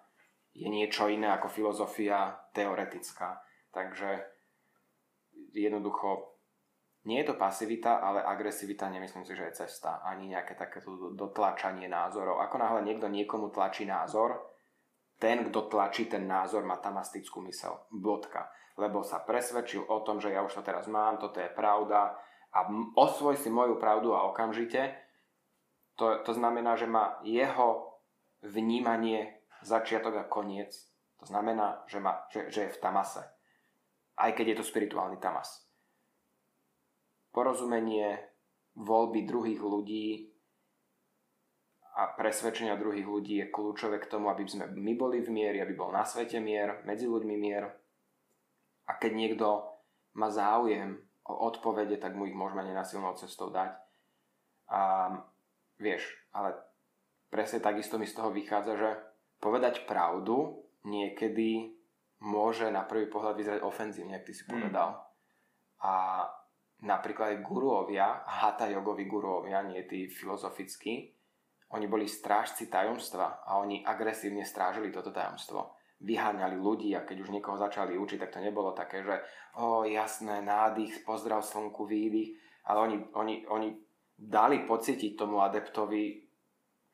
[0.57, 3.37] je niečo iné ako filozofia teoretická.
[3.69, 4.25] Takže
[5.53, 6.39] jednoducho
[7.05, 10.01] nie je to pasivita, ale agresivita nemyslím si, že je cesta.
[10.03, 12.41] Ani nejaké takéto dotlačanie názorov.
[12.43, 14.35] Ako náhle niekto niekomu tlačí názor,
[15.21, 17.75] ten, kto tlačí ten názor, má tamastickú mysel.
[17.91, 18.51] Bodka.
[18.79, 22.15] Lebo sa presvedčil o tom, že ja už to teraz mám, toto je pravda
[22.49, 22.59] a
[22.97, 24.95] osvoj si moju pravdu a okamžite.
[26.01, 27.99] To, to znamená, že má jeho
[28.41, 30.71] vnímanie začiatok a koniec.
[31.19, 33.21] To znamená, že, má, že, že je v tamase
[34.19, 35.63] aj keď je to spirituálny tamas.
[37.31, 38.19] Porozumenie
[38.75, 40.07] voľby druhých ľudí
[41.95, 45.75] a presvedčenia druhých ľudí je kľúčové k tomu, aby sme my boli v miery, aby
[45.75, 47.67] bol na svete mier, medzi ľuďmi mier.
[48.87, 49.47] A keď niekto
[50.15, 50.99] má záujem
[51.29, 53.77] odpovede, tak mu ich môžeme nenasilnou cestou dať.
[54.69, 55.13] A
[55.77, 56.57] vieš, ale
[57.29, 58.89] presne takisto mi z toho vychádza, že
[59.37, 61.73] povedať pravdu niekedy
[62.19, 64.51] môže na prvý pohľad vyzerať ofenzívne, ak ty si mm.
[64.51, 64.89] povedal.
[64.91, 65.01] Mm.
[65.79, 65.93] A
[66.83, 71.15] napríklad guruovia, hatha jogoví guruovia, nie tí filozofickí,
[71.69, 75.78] oni boli strážci tajomstva a oni agresívne strážili toto tajomstvo.
[75.99, 79.19] Vyháňali ľudí a keď už niekoho začali učiť, tak to nebolo také, že
[79.59, 83.69] o jasné, nádych, pozdrav slnku, výdych, ale oni, oni, oni
[84.15, 86.23] dali pocítiť tomu adeptovi,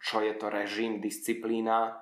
[0.02, 1.94] čo je to režim, disciplína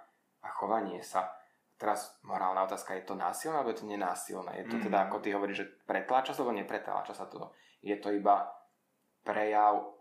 [0.43, 1.31] a chovanie sa.
[1.79, 4.51] Teraz morálna otázka, je to násilné alebo je to nenásilné?
[4.63, 4.83] Je to mm.
[4.87, 7.51] teda, ako ty hovoríš, že pretláča sa alebo nepretláča sa to?
[7.83, 8.47] Je to iba
[9.23, 9.91] prejav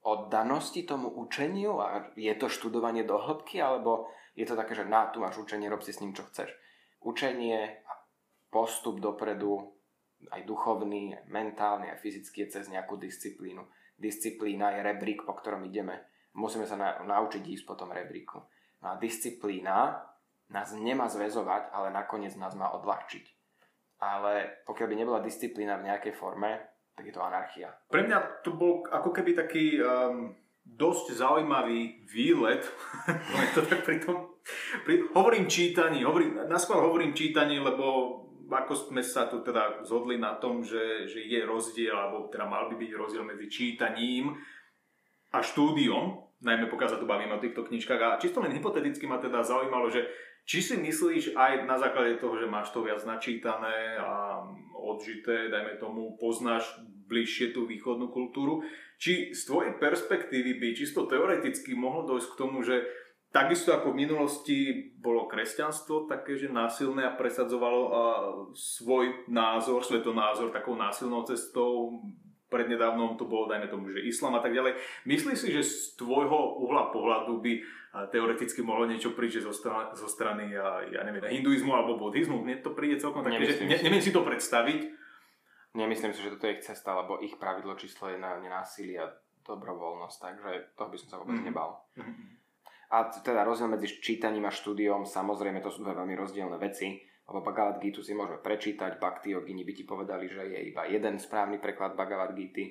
[0.00, 5.10] oddanosti tomu učeniu a je to študovanie do hĺbky alebo je to také, že na,
[5.10, 6.50] tu máš učenie, rob si s ním čo chceš.
[7.00, 7.92] Učenie a
[8.52, 9.72] postup dopredu,
[10.28, 13.64] aj duchovný, aj mentálny, aj fyzický je cez nejakú disciplínu.
[13.96, 16.04] Disciplína je rebrík, po ktorom ideme.
[16.36, 18.40] Musíme sa na, naučiť ísť po tom rebríku.
[18.80, 20.04] No a disciplína
[20.50, 23.24] nás nemá zväzovať, ale nakoniec nás má odľahčiť.
[24.00, 26.56] Ale pokiaľ by nebola disciplína v nejakej forme,
[26.96, 27.68] tak je to anarchia.
[27.88, 30.32] Pre mňa to bol ako keby taký um,
[30.64, 32.64] dosť zaujímavý výlet.
[33.54, 34.36] to tak pri tom,
[34.84, 38.16] pri, hovorím čítaní, hovorím, naskôr hovorím čítaní, lebo
[38.50, 42.66] ako sme sa tu teda zhodli na tom, že, že je rozdiel, alebo teda mal
[42.66, 44.34] by byť rozdiel medzi čítaním
[45.30, 48.00] a štúdiom, najmä pokiaľ sa tu bavíme o týchto knižkách.
[48.02, 50.02] A čisto len hypoteticky ma teda zaujímalo, že
[50.50, 54.42] či si myslíš aj na základe toho, že máš to viac načítané a
[54.74, 56.66] odžité, dajme tomu, poznáš
[57.06, 58.66] bližšie tú východnú kultúru,
[58.98, 62.82] či z tvojej perspektívy by čisto teoreticky mohlo dojsť k tomu, že
[63.30, 64.58] takisto ako v minulosti
[64.98, 67.78] bolo kresťanstvo také, že násilné a presadzovalo
[68.50, 72.02] svoj názor, svetonázor takou násilnou cestou,
[72.50, 74.76] prednedávnom to bolo, dajme tomu, že islam a tak ďalej.
[75.06, 77.52] Myslíš si, že z tvojho uhla pohľadu by
[78.10, 82.42] teoreticky mohlo niečo prísť zo strany, zo strany ja, ja neviem, hinduizmu alebo buddhizmu?
[82.42, 84.98] Mne to príde celkom také, že ne, neviem si to predstaviť.
[85.74, 89.06] Nemyslím si, že toto je ich cesta, lebo ich pravidlo číslo je na nenásilie a
[89.46, 91.46] dobrovoľnosť, takže toho by som sa vôbec mm.
[91.46, 91.82] nebal.
[91.94, 92.28] Mm-hmm.
[92.90, 96.98] A teda rozdiel medzi čítaním a štúdiom, samozrejme to sú dve veľmi rozdielne veci,
[97.30, 101.22] lebo Bhagavad Gita si môžeme prečítať, Bhakti Yogini by ti povedali, že je iba jeden
[101.22, 102.66] správny preklad Bhagavad Gita,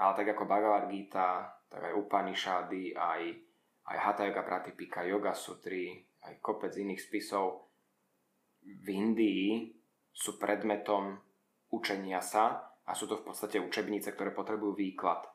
[0.00, 3.22] ale tak ako Bhagavad Gita, tak aj Upanishady, aj,
[3.92, 7.68] aj Hatha Yoga Pratipika, Yoga Sutry, aj kopec iných spisov
[8.64, 9.72] v Indii
[10.12, 11.20] sú predmetom
[11.72, 15.28] učenia sa a sú to v podstate učebnice, ktoré potrebujú výklad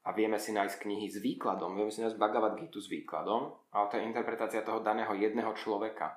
[0.00, 3.84] a vieme si nájsť knihy s výkladom, vieme si nájsť Bhagavad Gita s výkladom, ale
[3.92, 6.16] to je interpretácia toho daného jedného človeka.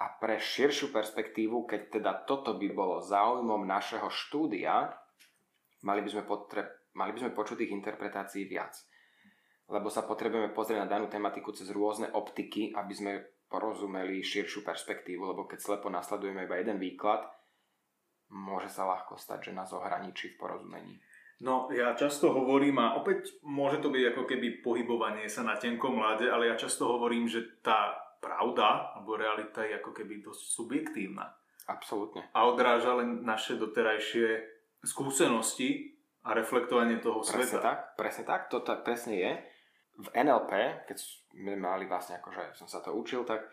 [0.00, 4.88] A pre širšiu perspektívu, keď teda toto by bolo záujmom našeho štúdia,
[5.84, 8.72] mali by sme, potre- mali by sme počuť tých interpretácií viac.
[9.68, 13.12] Lebo sa potrebujeme pozrieť na danú tematiku cez rôzne optiky, aby sme
[13.52, 17.28] porozumeli širšiu perspektívu, lebo keď slepo nasledujeme iba jeden výklad,
[18.32, 20.96] môže sa ľahko stať, že nás ohraničí v porozumení.
[21.42, 25.98] No, ja často hovorím, a opäť môže to byť ako keby pohybovanie sa na tenkom
[25.98, 31.34] mlade, ale ja často hovorím, že tá pravda alebo realita je ako keby dosť subjektívna.
[31.66, 32.22] Absolútne.
[32.30, 34.46] A odráža len naše doterajšie
[34.86, 37.62] skúsenosti a reflektovanie toho presne sveta.
[37.62, 39.32] Tak, presne tak, to tak presne je.
[39.98, 43.44] V NLP, keď sme mali vlastne akože som sa to učil, tak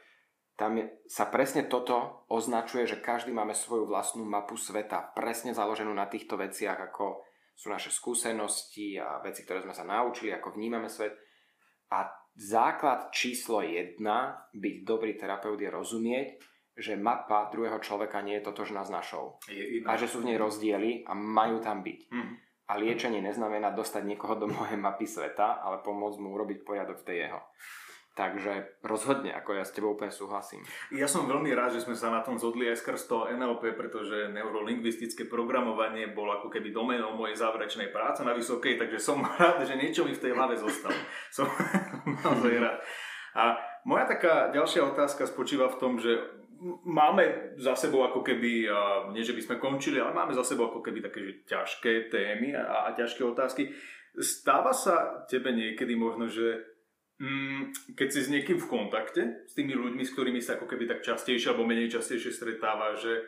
[0.59, 5.91] tam je, sa presne toto označuje, že každý máme svoju vlastnú mapu sveta, presne založenú
[5.95, 7.23] na týchto veciach, ako
[7.55, 11.15] sú naše skúsenosti a veci, ktoré sme sa naučili, ako vnímame svet.
[11.91, 12.07] A
[12.39, 16.27] základ číslo jedna, byť dobrý terapeut je rozumieť,
[16.79, 19.43] že mapa druhého človeka nie je totožná s našou.
[19.51, 21.99] Je a že sú v nej rozdiely a majú tam byť.
[22.07, 22.33] Mm.
[22.69, 27.07] A liečenie neznamená dostať niekoho do mojej mapy sveta, ale pomôcť mu urobiť poriadok v
[27.11, 27.41] tej jeho.
[28.19, 30.59] Takže rozhodne, ako ja s tebou úplne súhlasím.
[30.91, 34.27] Ja som veľmi rád, že sme sa na tom zhodli aj skrz toho NLP, pretože
[34.35, 39.79] neurolingvistické programovanie bolo ako keby domenou mojej záverečnej práce na vysokej, takže som rád, že
[39.79, 40.99] niečo mi v tej hlave zostalo.
[41.31, 41.47] Som
[42.27, 42.83] naozaj rád.
[43.39, 43.55] A
[43.87, 46.19] moja taká ďalšia otázka spočíva v tom, že
[46.83, 48.67] máme za sebou ako keby,
[49.15, 52.51] nie že by sme končili, ale máme za sebou ako keby také že ťažké témy
[52.51, 53.71] a, a ťažké otázky.
[54.19, 56.78] Stáva sa tebe niekedy možno, že
[57.99, 61.03] keď si s niekým v kontakte, s tými ľuďmi, s ktorými sa ako keby tak
[61.03, 63.27] častejšie alebo menej častejšie stretáva, že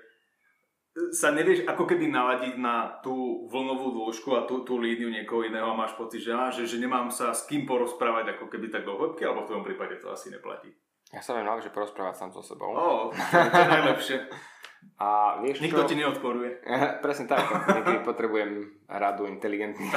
[1.16, 5.72] sa nevieš ako keby naladiť na tú vlnovú dĺžku a tú, tú líniu niekoho iného
[5.72, 8.84] a máš pocit, že, á, že, že nemám sa s kým porozprávať ako keby tak
[8.84, 10.72] do hĺbky, alebo v tvojom prípade to asi neplatí.
[11.12, 12.72] Ja sa viem že porozprávať sám so sebou.
[12.72, 14.18] Ó, to je najlepšie.
[14.98, 15.90] A vieš Nikto čo?
[15.94, 16.66] ti neodporuje.
[17.06, 17.46] Presne tak.
[17.46, 19.94] Niekedy potrebujem radu inteligentných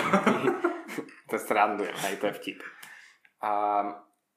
[1.30, 2.58] to srandujem, aj to je vtip.
[3.44, 3.52] A,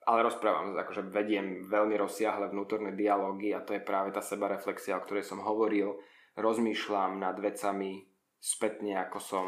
[0.04, 5.04] ale rozprávam, akože vediem veľmi rozsiahle vnútorné dialógy a to je práve tá sebareflexia, o
[5.08, 5.96] ktorej som hovoril.
[6.36, 8.04] Rozmýšľam nad vecami
[8.38, 9.46] spätne, ako som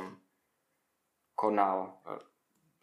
[1.36, 2.00] konal,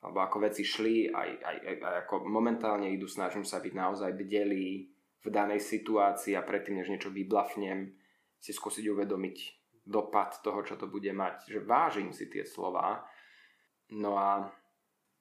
[0.00, 4.88] alebo ako veci šli, aj, aj, aj, ako momentálne idú, snažím sa byť naozaj bdelý
[5.26, 7.90] v danej situácii a predtým, než niečo vyblafnem,
[8.38, 9.36] si skúsiť uvedomiť
[9.82, 13.02] dopad toho, čo to bude mať, že vážim si tie slova.
[13.90, 14.46] No a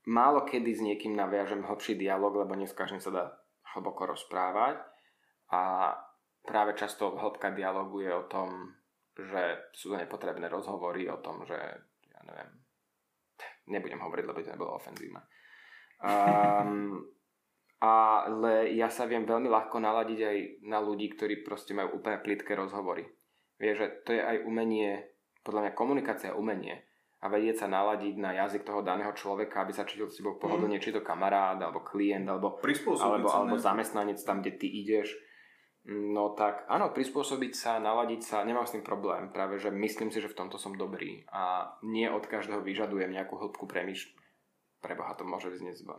[0.06, 3.26] málo kedy s niekým naviažem hlbší dialog, lebo nie každým sa dá
[3.74, 4.80] hlboko rozprávať
[5.52, 5.92] a
[6.46, 8.72] práve často hĺbka dialogu je o tom,
[9.18, 11.58] že sú to nepotrebné rozhovory o tom, že
[12.06, 12.52] ja neviem,
[13.68, 15.22] nebudem hovoriť, lebo to nebolo ofenzívne.
[16.06, 17.02] Um,
[17.82, 20.38] ale ja sa viem veľmi ľahko naladiť aj
[20.70, 23.10] na ľudí, ktorí proste majú úplne plitké rozhovory.
[23.58, 26.85] Vieš, že to je aj umenie, podľa mňa komunikácia je umenie
[27.26, 30.78] a vedieť sa naladiť na jazyk toho daného človeka, aby sa cítil s tebou pohodlne,
[30.78, 30.84] mm.
[30.86, 35.18] či to kamarát, alebo klient, alebo, alebo, alebo zamestnanec tam, kde ty ideš.
[35.90, 39.34] No tak áno, prispôsobiť sa, naladiť sa, nemám s tým problém.
[39.34, 43.38] Práve, že myslím si, že v tomto som dobrý a nie od každého vyžadujem nejakú
[43.38, 44.10] hĺbku premýšľ.
[44.86, 45.98] Preboha to môže vyznieť zba.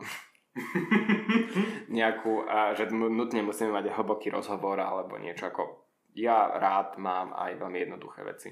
[1.99, 7.61] nejakú, a že nutne musíme mať hlboký rozhovor alebo niečo ako ja rád mám aj
[7.61, 8.49] veľmi jednoduché veci.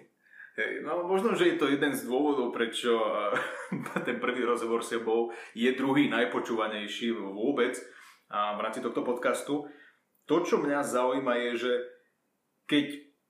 [0.55, 2.95] Hej, no možno, že je to jeden z dôvodov, prečo
[4.07, 7.75] ten prvý rozhovor s tebou je druhý najpočúvanejší vôbec
[8.31, 9.67] v rámci tohto podcastu.
[10.25, 11.73] To, čo mňa zaujíma je, že
[12.71, 12.85] keď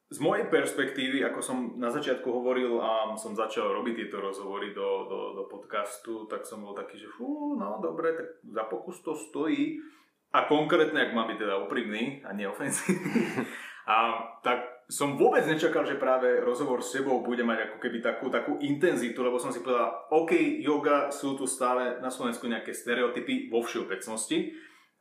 [0.05, 5.09] z mojej perspektívy, ako som na začiatku hovoril a som začal robiť tieto rozhovory do,
[5.09, 9.17] do, do podcastu, tak som bol taký, že fú, no dobre, tak za pokus to
[9.17, 9.81] stojí.
[10.29, 13.49] A konkrétne, ak mám byť teda úprimný a neofenzívny,
[13.89, 13.95] a
[14.45, 18.61] tak som vôbec nečakal, že práve rozhovor s tebou bude mať ako keby takú, takú
[18.61, 23.65] intenzitu, lebo som si povedal, OK, yoga sú tu stále na Slovensku nejaké stereotypy vo
[23.65, 24.53] všeobecnosti.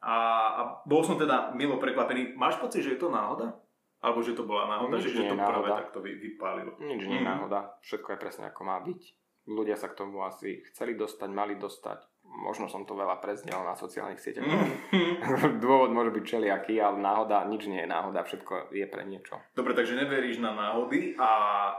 [0.05, 0.17] A,
[0.57, 2.33] a bol som teda milo prekvapený.
[2.37, 3.57] Máš pocit, že je to náhoda?
[4.05, 5.53] Alebo že to bola náhoda, Nič že, že to náhoda.
[5.53, 6.77] práve takto vy, vypálilo?
[6.77, 7.29] Nič nie je mm.
[7.29, 7.81] náhoda.
[7.81, 9.01] Všetko je presne ako má byť.
[9.49, 13.79] Ľudia sa k tomu asi chceli dostať, mali dostať možno som to veľa preznel na
[13.79, 14.45] sociálnych sieťach.
[14.45, 15.59] Mm.
[15.65, 19.41] Dôvod môže byť čeliaký, ale náhoda, nič nie je náhoda, všetko je pre niečo.
[19.55, 21.33] Dobre, takže neveríš na náhody a,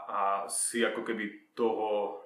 [0.06, 2.22] a si ako keby toho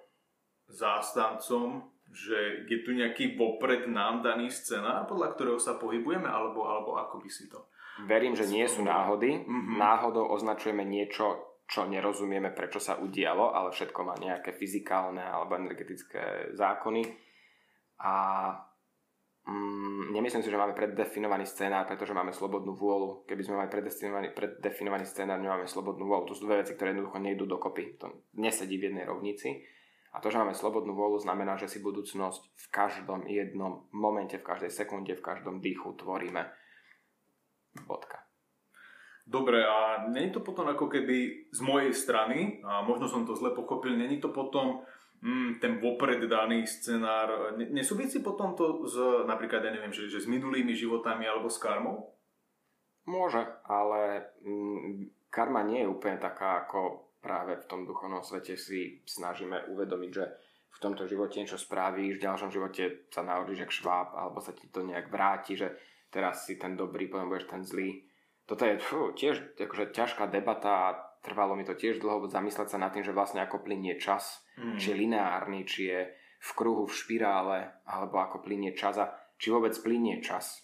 [0.70, 6.98] zástancom, že je tu nejaký vopred nám daný scenár, podľa ktorého sa pohybujeme, alebo, alebo
[6.98, 7.70] ako by si to...
[8.08, 9.44] Verím, že nie sú náhody.
[9.44, 9.76] Mm-hmm.
[9.76, 16.56] Náhodou označujeme niečo, čo nerozumieme, prečo sa udialo, ale všetko má nejaké fyzikálne alebo energetické
[16.58, 17.29] zákony
[18.00, 18.14] a
[19.44, 23.28] mm, nemyslím si, že máme preddefinovaný scénár, pretože máme slobodnú vôľu.
[23.28, 26.32] Keby sme mali preddefinovaný, preddefinovaný scénár, nemáme slobodnú vôľu.
[26.32, 28.00] To sú dve veci, ktoré jednoducho nejdú dokopy.
[28.00, 29.60] To nesedí v jednej rovnici.
[30.10, 34.48] A to, že máme slobodnú vôľu, znamená, že si budúcnosť v každom jednom momente, v
[34.48, 36.50] každej sekunde, v každom dýchu tvoríme.
[37.86, 38.26] Bodka.
[39.30, 43.54] Dobre, a není to potom ako keby z mojej strany, a možno som to zle
[43.54, 44.82] pochopil, není to potom
[45.22, 48.96] mm, ten vopred daný scenár, nesúvisí potom to s,
[49.28, 52.16] napríklad, ja neviem, že, že s minulými životami alebo s karmou?
[53.10, 59.04] Môže, ale mm, karma nie je úplne taká, ako práve v tom duchovnom svete si
[59.04, 60.26] snažíme uvedomiť, že
[60.70, 64.72] v tomto živote niečo spravíš, v ďalšom živote sa narodíš jak šváb, alebo sa ti
[64.72, 65.76] to nejak vráti, že
[66.08, 68.06] teraz si ten dobrý, potom budeš ten zlý.
[68.48, 72.92] Toto je fú, tiež akože ťažká debata trvalo mi to tiež dlho zamysleť sa nad
[72.96, 74.80] tým, že vlastne ako plinie čas, mm.
[74.80, 76.00] či je lineárny, či je
[76.40, 80.64] v kruhu, v špirále, alebo ako plinie čas a či vôbec plinie čas.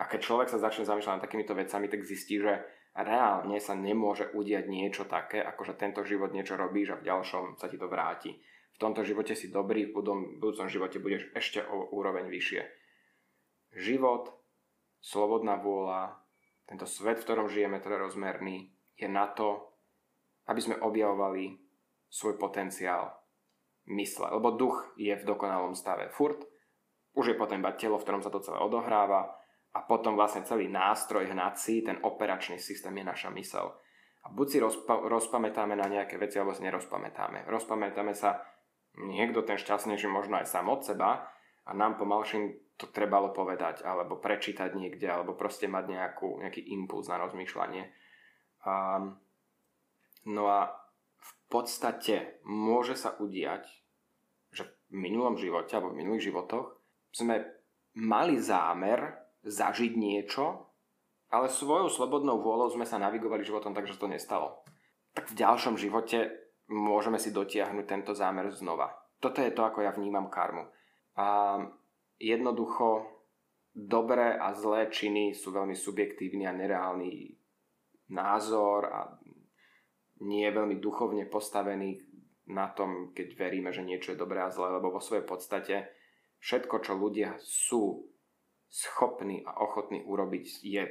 [0.00, 2.64] A keď človek sa začne zamýšľať nad takýmito vecami, tak zistí, že
[2.96, 7.60] reálne sa nemôže udiať niečo také, ako že tento život niečo robíš a v ďalšom
[7.60, 8.32] sa ti to vráti.
[8.74, 10.00] V tomto živote si dobrý, v
[10.40, 12.62] budúcom živote budeš ešte o úroveň vyššie.
[13.76, 14.32] Život,
[15.04, 16.16] slobodná vôľa,
[16.64, 19.70] tento svet, v ktorom žijeme, trojrozmerný, je na to,
[20.50, 21.54] aby sme objavovali
[22.10, 23.14] svoj potenciál
[23.86, 24.28] mysle.
[24.34, 26.42] Lebo duch je v dokonalom stave furt,
[27.14, 29.34] už je potom iba telo, v ktorom sa to celé odohráva
[29.70, 33.70] a potom vlastne celý nástroj hnací, ten operačný systém je naša mysel.
[34.20, 37.48] A buď si rozpa- rozpamätáme na nejaké veci, alebo si nerozpamätáme.
[37.48, 38.42] Rozpamätáme sa
[38.98, 41.24] niekto ten šťastnejší možno aj sám od seba
[41.64, 47.06] a nám pomalším to trebalo povedať, alebo prečítať niekde, alebo proste mať nejakú, nejaký impuls
[47.12, 47.92] na rozmýšľanie.
[48.64, 49.00] A,
[50.28, 50.68] no a
[51.20, 53.66] v podstate môže sa udiať,
[54.50, 56.76] že v minulom živote alebo v minulých životoch
[57.10, 57.42] sme
[57.96, 60.70] mali zámer zažiť niečo,
[61.30, 64.62] ale svojou slobodnou vôľou sme sa navigovali životom tak, že to nestalo.
[65.14, 66.30] Tak v ďalšom živote
[66.70, 68.90] môžeme si dotiahnuť tento zámer znova.
[69.18, 70.66] Toto je to, ako ja vnímam karmu.
[71.18, 71.58] A
[72.18, 73.06] jednoducho
[73.74, 77.39] dobré a zlé činy sú veľmi subjektívny a nereálny
[78.10, 79.00] názor a
[80.20, 82.02] nie je veľmi duchovne postavený
[82.50, 85.88] na tom, keď veríme, že niečo je dobré a zlé, lebo vo svojej podstate
[86.42, 88.10] všetko, čo ľudia sú
[88.70, 90.82] schopní a ochotní urobiť, je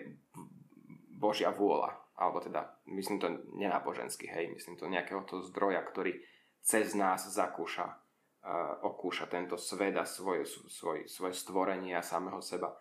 [1.19, 1.95] Božia vôľa.
[2.19, 6.19] Alebo teda, myslím to nenáboženský, hej, myslím to nejakého toho zdroja, ktorý
[6.59, 12.75] cez nás zakúša, uh, okúša tento svet a svoje, svoj, svoje stvorenie a samého seba.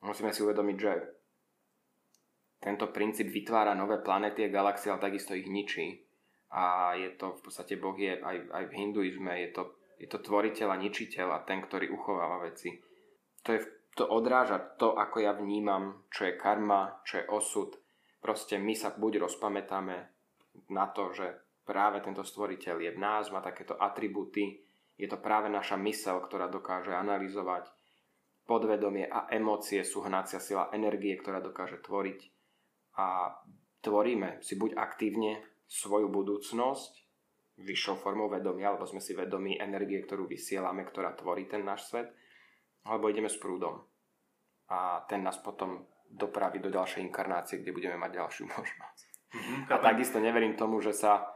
[0.00, 0.92] Musíme si uvedomiť, že
[2.56, 6.02] tento princíp vytvára nové planety a galaxie, ale takisto ich ničí.
[6.56, 9.62] A je to v podstate Boh je aj, aj v hinduizme, je to,
[10.00, 12.72] je to tvoriteľ a ničiteľ a ten, ktorý uchováva veci.
[13.44, 13.60] To, je,
[13.92, 17.70] to odráža to, ako ja vnímam, čo je karma, čo je osud.
[18.22, 19.96] Proste my sa buď rozpamätáme
[20.72, 21.26] na to, že
[21.66, 24.64] práve tento stvoriteľ je v nás, má takéto atribúty,
[24.96, 27.68] je to práve naša mysel, ktorá dokáže analyzovať
[28.48, 32.35] podvedomie a emócie sú hnacia sila energie, ktorá dokáže tvoriť
[32.96, 33.32] a
[33.84, 36.92] tvoríme si buď aktívne svoju budúcnosť
[37.56, 42.12] vyššou formou vedomia, alebo sme si vedomí energie, ktorú vysielame, ktorá tvorí ten náš svet,
[42.84, 43.80] alebo ideme s prúdom.
[44.68, 49.06] A ten nás potom dopraví do ďalšej inkarnácie, kde budeme mať ďalšiu možnosť.
[49.32, 51.26] Mm-hmm, a takisto neverím tomu, že sa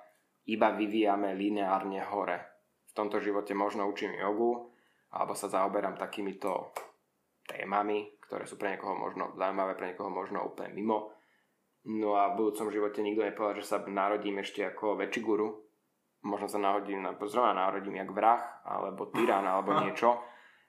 [0.47, 2.39] iba vyvíjame lineárne hore.
[2.91, 4.71] V tomto živote možno učím jogu,
[5.11, 6.75] alebo sa zaoberám takýmito
[7.47, 11.11] témami, ktoré sú pre niekoho možno zaujímavé, pre niekoho možno úplne mimo
[11.89, 15.65] No a v budúcom živote nikto nepovedal, že sa narodím ešte ako väčší guru.
[16.21, 20.21] Možno sa narodím, zrovna narodím jak vrah, alebo tyran, alebo niečo.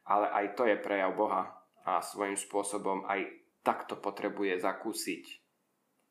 [0.08, 1.52] Ale aj to je prejav Boha.
[1.84, 3.28] A svojím spôsobom aj
[3.60, 5.24] takto potrebuje zakúsiť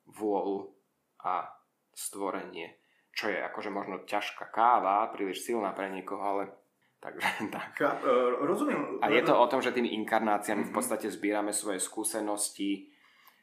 [0.05, 0.69] vôľu
[1.25, 1.49] a
[1.95, 2.77] stvorenie.
[3.11, 6.43] Čo je akože možno ťažká káva, príliš silná pre niekoho, ale
[7.01, 7.73] Takže tak.
[7.73, 9.01] Ka, uh, rozumiem.
[9.01, 10.71] A je to o tom, že tými inkarnáciami mm-hmm.
[10.71, 12.90] v podstate zbierame svoje skúsenosti,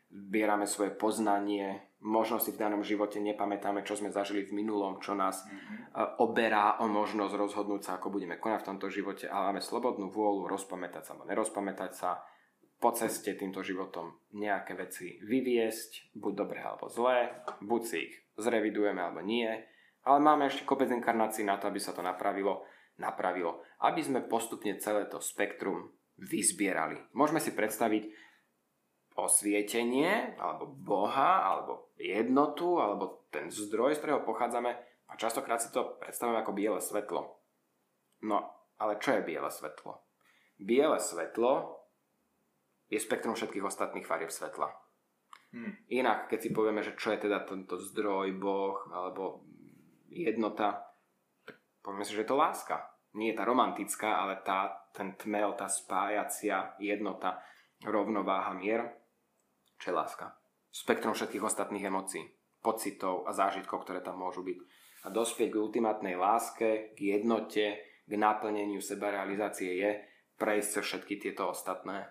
[0.08, 5.12] zbierame svoje poznanie, možno si v danom živote nepamätáme, čo sme zažili v minulom, čo
[5.12, 6.20] nás mm-hmm.
[6.24, 10.48] oberá o možnosť rozhodnúť sa, ako budeme konať v tomto živote, ale máme slobodnú vôľu
[10.48, 12.10] rozpamätať sa alebo nerozpamätať sa,
[12.78, 19.02] po ceste týmto životom nejaké veci vyviesť, buď dobré alebo zlé, buď si ich zrevidujeme
[19.02, 19.50] alebo nie,
[20.06, 22.62] ale máme ešte kopec inkarnácií na to, aby sa to napravilo
[22.98, 26.98] napravilo, aby sme postupne celé to spektrum vyzbierali.
[27.14, 28.27] Môžeme si predstaviť
[29.18, 34.70] osvietenie, alebo Boha, alebo jednotu, alebo ten zdroj, z ktorého pochádzame
[35.08, 37.26] a častokrát si to predstavujeme ako biele svetlo.
[38.22, 38.38] No,
[38.78, 40.06] ale čo je biele svetlo?
[40.58, 41.82] Biele svetlo
[42.86, 44.70] je spektrum všetkých ostatných farieb svetla.
[45.50, 45.74] Hmm.
[45.90, 49.42] Inak, keď si povieme, že čo je teda tento zdroj, Boh, alebo
[50.08, 50.88] jednota,
[51.88, 52.84] Poďme si, že je to láska.
[53.16, 57.40] Nie je tá romantická, ale tá, ten tmel, tá spájacia jednota,
[57.80, 58.92] rovnováha, mier,
[59.78, 60.36] čo je láska.
[60.68, 62.26] Spektrum všetkých ostatných emócií,
[62.60, 64.58] pocitov a zážitkov, ktoré tam môžu byť.
[65.06, 69.90] A dospieť k ultimátnej láske, k jednote, k naplneniu sebarealizácie je
[70.36, 72.10] prejsť cez všetky tieto ostatné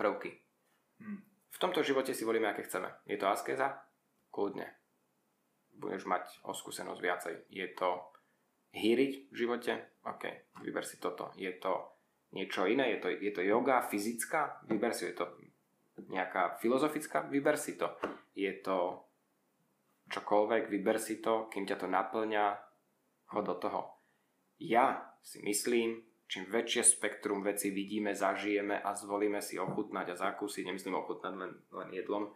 [0.00, 0.40] prvky.
[1.00, 1.20] Hmm.
[1.52, 2.92] V tomto živote si volíme, aké chceme.
[3.08, 3.80] Je to askeza?
[4.32, 4.68] Kľudne.
[5.76, 7.34] Budeš mať o skúsenosť viacej.
[7.52, 8.04] Je to
[8.76, 9.72] hýriť v živote,
[10.04, 10.24] OK,
[10.60, 11.32] vyber si toto.
[11.36, 11.96] Je to
[12.36, 15.32] niečo iné, je to, je to yoga fyzická, vyber si, je to
[15.96, 17.88] nejaká filozofická, vyber si to.
[18.36, 19.08] Je to
[20.12, 22.44] čokoľvek, vyber si to, kým ťa to naplňa,
[23.26, 23.80] chod do toho.
[24.60, 30.66] Ja si myslím, čím väčšie spektrum veci vidíme, zažijeme a zvolíme si ochutnať a zakúsiť,
[30.66, 32.32] nemyslím ochutnať len, len jedlom,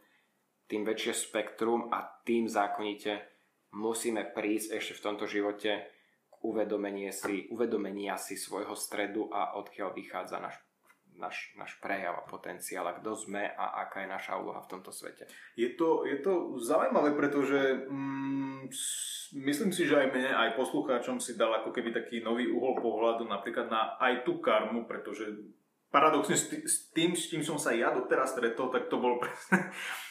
[0.70, 3.26] tým väčšie spektrum a tým zákonite
[3.74, 5.90] musíme prísť ešte v tomto živote
[6.40, 10.56] uvedomenie si, uvedomenia si svojho stredu a odkiaľ vychádza náš,
[11.20, 14.90] náš, náš prejav a potenciál a kto sme a aká je naša úloha v tomto
[14.90, 15.28] svete.
[15.54, 18.72] Je to, je to zaujímavé, pretože mm,
[19.44, 23.28] myslím si, že aj mne, aj poslucháčom si dal ako keby taký nový uhol pohľadu
[23.28, 25.28] napríklad na aj tú karmu, pretože
[25.92, 29.70] paradoxne s tým, s tým som sa ja doteraz stretol, tak to bolo presne,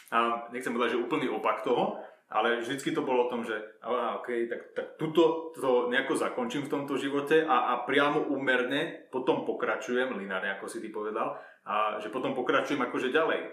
[0.09, 4.21] a nechcem povedať, že úplný opak toho, ale vždycky to bolo o tom, že aha,
[4.21, 9.49] OK, tak, tak tuto to nejako zakončím v tomto živote a, a priamo úmerne potom
[9.49, 13.49] pokračujem, lineárne ako si ty povedal, a že potom pokračujem akože ďalej.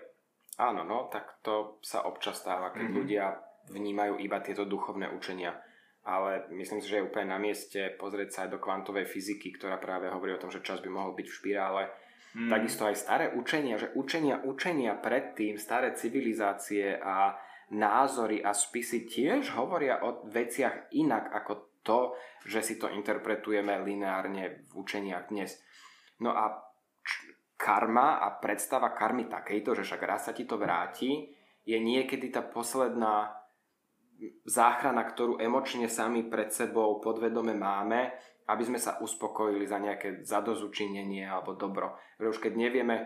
[0.60, 2.98] Áno, no, tak to sa občas stáva, keď mm-hmm.
[3.00, 3.24] ľudia
[3.72, 5.56] vnímajú iba tieto duchovné učenia.
[6.06, 9.82] Ale myslím si, že je úplne na mieste pozrieť sa aj do kvantovej fyziky, ktorá
[9.82, 11.82] práve hovorí o tom, že čas by mohol byť v špirále.
[12.38, 12.46] Mm.
[12.52, 17.34] Takisto aj staré učenia, že učenia, učenia predtým, staré civilizácie a
[17.74, 21.52] názory a spisy tiež hovoria o veciach inak ako
[21.82, 22.00] to,
[22.46, 25.58] že si to interpretujeme lineárne v učeniach dnes.
[26.22, 26.50] No a
[27.56, 31.30] karma a predstava karmy takejto, že však raz sa ti to vráti,
[31.66, 33.34] je niekedy tá posledná
[34.46, 38.14] záchrana, ktorú emočne sami pred sebou podvedome máme,
[38.46, 41.98] aby sme sa uspokojili za nejaké zadozučinenie alebo dobro.
[42.22, 42.96] Už keď nevieme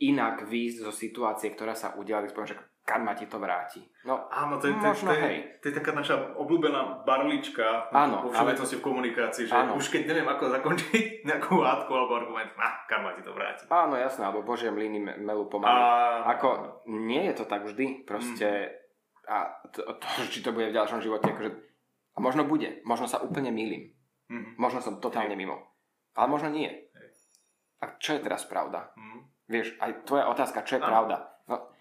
[0.00, 2.56] inak výjsť zo situácie, ktorá sa udiala, že
[2.90, 3.78] karma ti to vráti.
[4.02, 5.38] No, Áno, to je, možno, to, je, hej.
[5.62, 8.82] to je taká naša obľúbená barlička Áno, vo všeobecnosti ale...
[8.82, 9.78] v komunikácii, že Áno.
[9.78, 13.70] už keď neviem ako zakončiť nejakú hádku alebo argument, ah, karma ti to vráti.
[13.70, 15.70] Áno, jasné, alebo Božie mlyny melu pomaly.
[15.70, 16.34] A...
[16.34, 19.30] Ako, nie je to tak vždy, proste, mm.
[19.30, 19.36] a
[19.70, 21.50] to, to, či to bude v ďalšom živote, akože,
[22.14, 23.94] a možno bude, možno sa úplne milím.
[24.26, 24.58] Mm.
[24.58, 25.46] Možno som totálne hej.
[25.46, 25.62] mimo.
[26.18, 26.70] Ale možno nie.
[26.70, 27.10] Hej.
[27.86, 28.90] A čo je teraz pravda?
[28.98, 29.30] Mm.
[29.50, 30.90] Vieš, aj tvoja otázka, čo je Áno.
[30.90, 31.16] pravda?
[31.50, 31.74] No,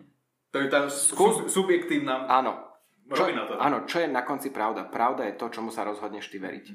[0.50, 1.50] to je tá Skús...
[1.50, 2.70] subjektívna áno.
[3.10, 3.58] Čo, to.
[3.58, 4.86] Áno, čo je na konci pravda?
[4.86, 6.66] Pravda je to, čomu sa rozhodneš ty veriť.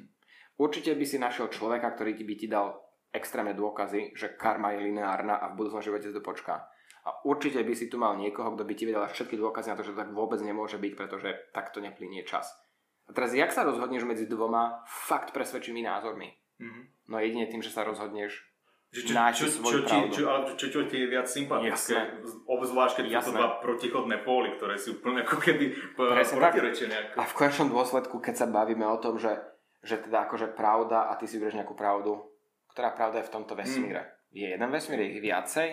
[0.58, 2.74] Určite by si našiel človeka, ktorý by ti dal
[3.14, 6.66] extrémne dôkazy, že karma je lineárna a v budúcom živote to počká.
[7.06, 9.86] A určite by si tu mal niekoho, kto by ti vedel všetky dôkazy na to,
[9.86, 12.50] že to tak vôbec nemôže byť, pretože takto neplynie čas.
[13.06, 16.32] A teraz, jak sa rozhodneš medzi dvoma fakt presvedčivými názormi?
[16.58, 16.84] Mm-hmm.
[17.12, 18.42] No jedine tým, že sa rozhodneš
[18.94, 23.04] že čo, čo, čo, čo, čo, ale čo, čo ti je viac sympatické, obzvlášť keď
[23.18, 27.18] sú to dva protichodné póly, ktoré sú úplne ako keby protirečené.
[27.18, 29.34] A v konečnom dôsledku, keď sa bavíme o tom, že,
[29.82, 32.22] že teda akože pravda a ty si vyrieš nejakú pravdu,
[32.70, 34.02] ktorá pravda je v tomto vesmíre?
[34.06, 34.10] Mm.
[34.30, 35.68] Je jeden vesmír, je ich viacej?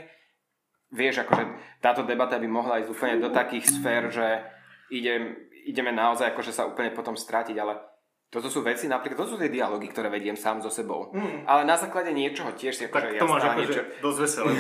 [0.90, 1.44] Vieš, akože
[1.78, 4.42] táto debata by mohla ísť úplne do takých sfér, že
[4.90, 5.38] idem,
[5.70, 7.91] ideme naozaj akože sa úplne potom strátiť, ale
[8.32, 11.12] Toto sú veci, napríklad, to sú tie dialógy, ktoré vediem sám so sebou.
[11.12, 11.44] Mm.
[11.44, 13.84] Ale na základe niečoho tiež si akože ja akože niečo...
[14.00, 14.52] dosť veselé.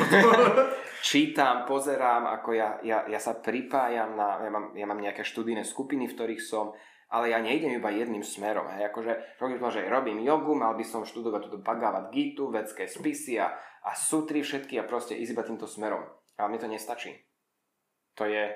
[1.07, 5.63] čítam, pozerám, ako ja, ja, ja sa pripájam na, ja mám, ja mám nejaké študijné
[5.63, 6.75] skupiny, v ktorých som,
[7.15, 8.67] ale ja nejdem iba jedným smerom.
[8.75, 8.91] Hej.
[8.91, 13.55] Akože, že robím jogu, mal by som študovať túto Bhagavad Gitu, vedské spisy a,
[13.87, 16.03] a sutry všetky a proste ísť iba týmto smerom.
[16.35, 17.15] Ale mi to nestačí.
[18.19, 18.51] To je,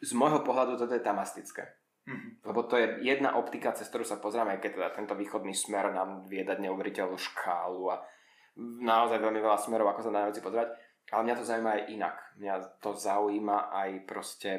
[0.00, 1.83] z môjho pohľadu, toto je tamastické.
[2.04, 2.30] Mm-hmm.
[2.44, 5.88] Lebo to je jedna optika, cez ktorú sa pozrieme, aj keď teda tento východný smer
[5.88, 8.04] nám vie dať neuveriteľnú škálu a
[8.60, 10.68] naozaj veľmi veľa smerov, ako sa na veci pozerať.
[11.12, 12.16] Ale mňa to zaujíma aj inak.
[12.40, 14.50] Mňa to zaujíma aj proste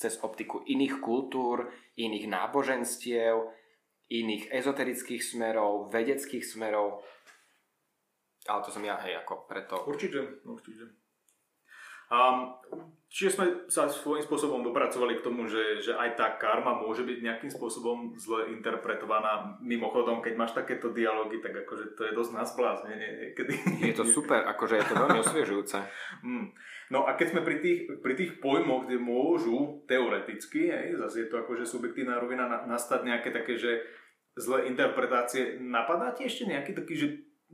[0.00, 3.36] cez optiku iných kultúr, iných náboženstiev,
[4.08, 7.04] iných ezoterických smerov, vedeckých smerov.
[8.48, 9.84] Ale to som ja, hej, ako preto...
[9.84, 10.99] Určite, určite.
[12.10, 12.58] Um,
[13.06, 17.18] čiže sme sa svojím spôsobom dopracovali k tomu, že, že aj tá karma môže byť
[17.22, 19.58] nejakým spôsobom zle interpretovaná.
[19.62, 22.50] Mimochodom, keď máš takéto dialógy, tak akože to je dosť nás
[22.86, 23.54] niekedy.
[23.82, 25.78] Je to super, akože je to veľmi osviežujúce.
[26.26, 26.50] Mm.
[26.90, 31.28] No a keď sme pri tých, pri tých pojmoch, kde môžu teoreticky, hej, zase je
[31.30, 33.86] to akože subjektívna rovina, nastať nejaké také, že
[34.34, 37.08] zlé interpretácie, napadá ti ešte nejaký taký, že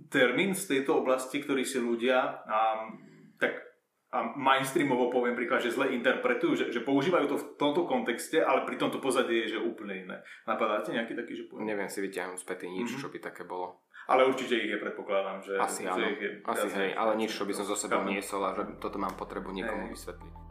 [0.08, 2.96] termín z tejto oblasti, ktorý si ľudia um,
[3.36, 3.76] tak
[4.16, 8.64] a mainstreamovo poviem príklad, že zle interpretujú, že, že používajú to v tomto kontexte, ale
[8.64, 10.16] pri tomto pozadí je, že úplne iné.
[10.48, 11.68] Napadáte nejaký taký, že poviem?
[11.68, 13.02] Neviem si vyťahnuť späť nič, mm-hmm.
[13.05, 13.84] čo by také bolo.
[14.06, 15.59] Ale určite ich je, predpokladám, že...
[15.59, 18.40] Asi že áno, ich je, asi hej, ale nič, čo by som zo sebou niesol
[18.47, 20.45] a že toto mám potrebu niekomu vysvetliť.